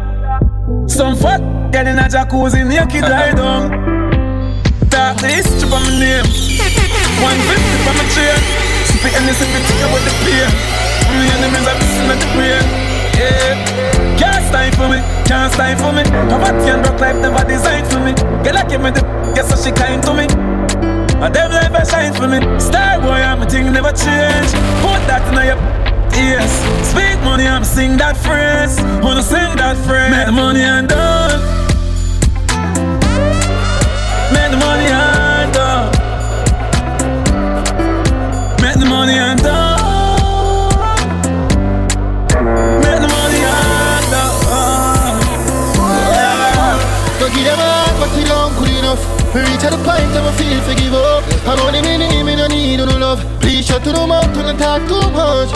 [0.87, 1.43] Some fat
[1.73, 3.71] Get in a jacuzzi naked lie down.
[4.89, 6.25] Talk the history from my name.
[6.25, 8.39] 150 from my chain.
[8.87, 10.79] Spit and listen to think about the pain
[11.09, 12.88] my enemies are missing at the brain.
[13.19, 14.17] Yeah.
[14.17, 16.03] Can't stand for me, can't stand for me.
[16.31, 18.13] Poverty and rock life never designed for me.
[18.45, 19.03] Get like give me the
[19.35, 20.27] guess so she kind to me.
[21.19, 22.39] A them life I shine for me.
[22.61, 24.51] Star boy, I'm a thing never change.
[24.87, 25.59] Put that in your
[26.15, 26.53] ears.
[26.87, 28.79] Speak money, I'm sing that phrase.
[29.03, 30.11] Wanna sing that phrase.
[30.11, 31.58] Make the money and done.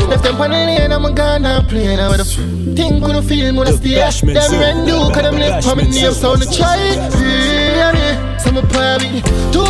[0.08, 2.12] Left them on the lane, I'm gonna play now.
[2.12, 2.24] The
[2.76, 3.96] think when I feel when I stay.
[4.32, 7.12] Them rent do, cause them live for me name sound the child.
[7.20, 8.36] Yeah, yeah.
[8.38, 9.24] Some of private.
[9.52, 9.64] Two,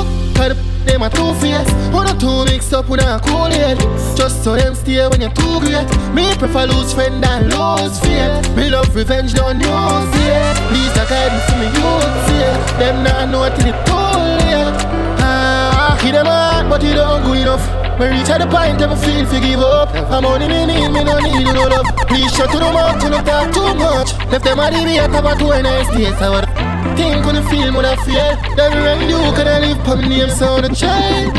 [0.51, 1.70] of them are two face.
[1.93, 3.79] One or two mixed up with a cool head.
[4.16, 5.87] Just so them stay when you're too great.
[6.14, 8.57] Me prefer lose friend than lose faith.
[8.57, 10.57] Me love revenge, don't use it.
[10.70, 14.75] Please, I guidance for me, youth see Them not know till it too late.
[15.23, 17.82] Ah, he them hard, but he don't good enough.
[18.03, 19.94] Me reach at the point, never feel to give up.
[20.11, 21.86] I'm only me need, me no need no love.
[22.11, 24.11] Please shut to the mouth, to not talk too much.
[24.26, 26.18] Left them at the beat, have a two days.
[26.18, 26.50] I would
[26.98, 28.34] think when I feel, when I feel.
[28.59, 31.30] Them run you, can I live for me name, sound a child,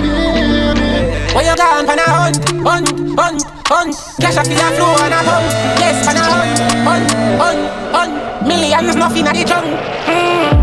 [1.36, 2.88] When you gone, pan a hunt, hunt,
[3.20, 3.91] hunt, hunt.
[4.24, 5.43] Cash off your flow and a hunt.
[5.84, 7.11] Yes, pan a hunt, hunt,
[7.43, 7.61] hunt,
[7.91, 8.47] hunt.
[8.47, 9.68] Millions, nothing at the trunk.
[10.07, 10.62] Mm.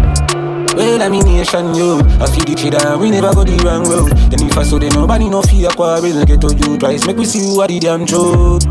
[0.80, 1.98] Well, I'm in nation, yo.
[2.18, 4.16] I see the cheddar, we never go the wrong road.
[4.32, 6.24] Then if I saw them, nobody no fear quarrel.
[6.24, 8.64] Get to you twice, make we see who are the damn truth.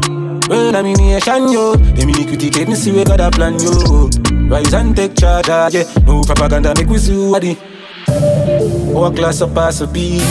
[0.49, 1.75] Well, I'm in nation, yo.
[1.75, 4.09] Them iniquity take me see we got a plan, yo.
[4.49, 5.85] Rise and take charge, ah, yeah.
[6.07, 7.53] No propaganda, make we see who are the.
[8.95, 10.21] Our class up pass a beat.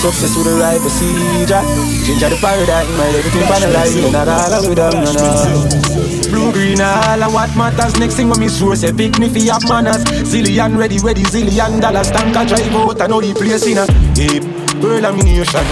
[0.00, 0.50] Success with ah.
[0.50, 1.62] the right procedure.
[2.06, 3.94] Change the paradigm, my everything panelize.
[3.98, 5.90] And not all of them, no, no.
[6.30, 7.98] Blue, green, all of what matters.
[7.98, 10.02] Next thing when me sure say pick me fi have manners.
[10.24, 12.10] Zillion ready, ready, zillion dollars.
[12.10, 13.86] Tank a drive out, I know the place in a.
[14.16, 14.40] Hey,
[14.80, 15.66] girl, I'm in nation.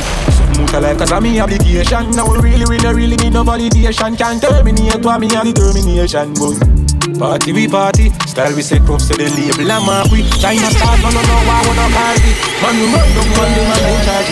[0.58, 2.10] Something life cause I'm me obligation.
[2.12, 4.18] Now we really, really, really need no validation.
[4.18, 6.77] Can't terminate what me have determination, boy.
[7.18, 11.02] Party we party, style we say crop, say the label and mark we China start,
[11.02, 12.30] no no no, I wanna party.
[12.62, 14.30] Man, we run down, the man in charge.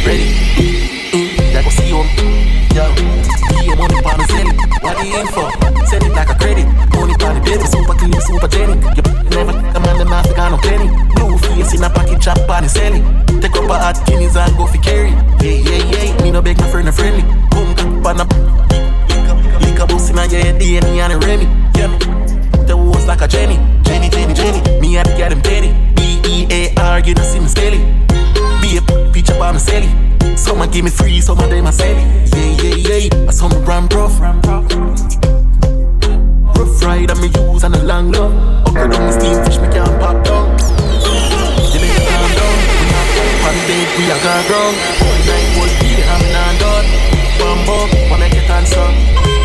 [0.00, 2.00] Ready, mm, yeah, go see you.
[2.72, 2.88] Yo,
[3.52, 4.48] be your money pan send
[4.80, 5.44] What the info?
[5.84, 6.64] Send it like a credit.
[6.96, 10.58] Money pan the baby, super clean, super genic You never a man, them got no
[10.64, 10.88] penny.
[11.12, 13.04] Blue face in a pocket, chop pan and sell it
[13.42, 15.10] Take up a hot guineas and go for carry.
[15.44, 17.20] Yeah, yeah, yeah, me no beg my friend, a friendly.
[17.52, 18.85] Come, come, pan up
[19.76, 21.44] Lick a in your head, DNA and a Remy.
[21.76, 21.92] Yeah,
[22.64, 23.56] the was like a Jenny.
[23.82, 24.80] Jenny, Jenny, Jenny.
[24.80, 25.76] Me had to get him Benny.
[25.96, 27.84] B-E-A-R, you don't see me steady.
[28.62, 29.92] Be a up on the celly.
[30.38, 32.00] Someone give me free, someone they my celly.
[32.32, 33.28] Yeah, yeah, yeah.
[33.28, 34.18] I saw me run rough.
[34.18, 34.64] Rough
[36.82, 38.32] ride and me use and a long love.
[38.66, 40.56] Upgrade on the steam fish, me can't pop down.
[41.68, 42.56] You make it calm down.
[42.80, 43.12] We not
[43.44, 44.74] on bed, we are gone wrong.
[45.04, 46.86] One night, one beat, I'm not done.
[47.36, 47.76] Bumbo,
[48.08, 49.35] wanna get on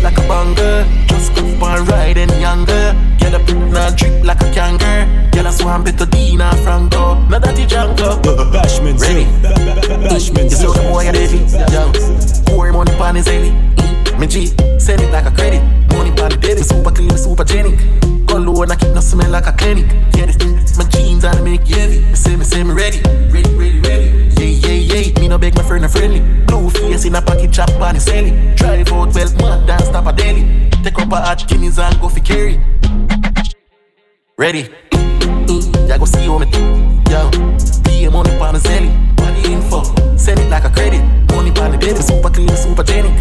[0.00, 0.02] some.
[0.02, 2.96] Like a banger, just go for a ride and younger.
[3.18, 5.30] Get up in a drip like a kangaroo.
[5.30, 7.14] Get a swamp it to Dina Franco.
[7.28, 8.24] Now that you junk up.
[8.24, 9.24] Ready?
[10.08, 11.38] Bashment You saw the boy a Davy.
[11.72, 11.92] Yo,
[12.46, 13.50] pour money pan his ellie.
[13.50, 14.46] Mm, me G,
[14.78, 15.62] send it like a credit.
[15.92, 16.64] Money pan the.
[16.64, 17.78] Super clean, super genic.
[18.26, 19.86] Go low and I keep no smell like a clinic.
[20.14, 22.14] Yeah, this my jeans I make you heavy.
[22.14, 24.30] Say me say me ready, ready, ready, ready.
[24.38, 24.79] Yeah, yeah,
[25.30, 26.20] no beg my friend a friendly.
[26.46, 28.54] Blue face in a pocket chop on the selling.
[28.56, 30.68] Drive out well, mad dance stop a daily.
[30.82, 32.60] Take up a hot guineas and go fi carry.
[34.36, 34.68] Ready.
[35.86, 36.50] Yeah, go see you on me.
[37.10, 37.30] Yo,
[37.86, 38.90] DM money on the zelly.
[39.18, 39.84] Money info.
[40.16, 41.02] Send it like a credit.
[41.30, 42.02] Money on the baby.
[42.02, 43.14] Super clean, super genic.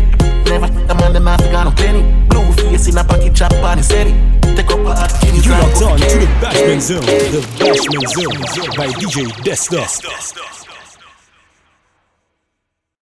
[0.50, 2.02] Never a man the master got no penny.
[2.28, 4.18] Blue face in a pocket chop on the selling.
[4.56, 7.06] Take up a hot guineas You and locked go on fi to the Bashment Zone,
[7.06, 10.59] the Bashment Zone by DJ Desta.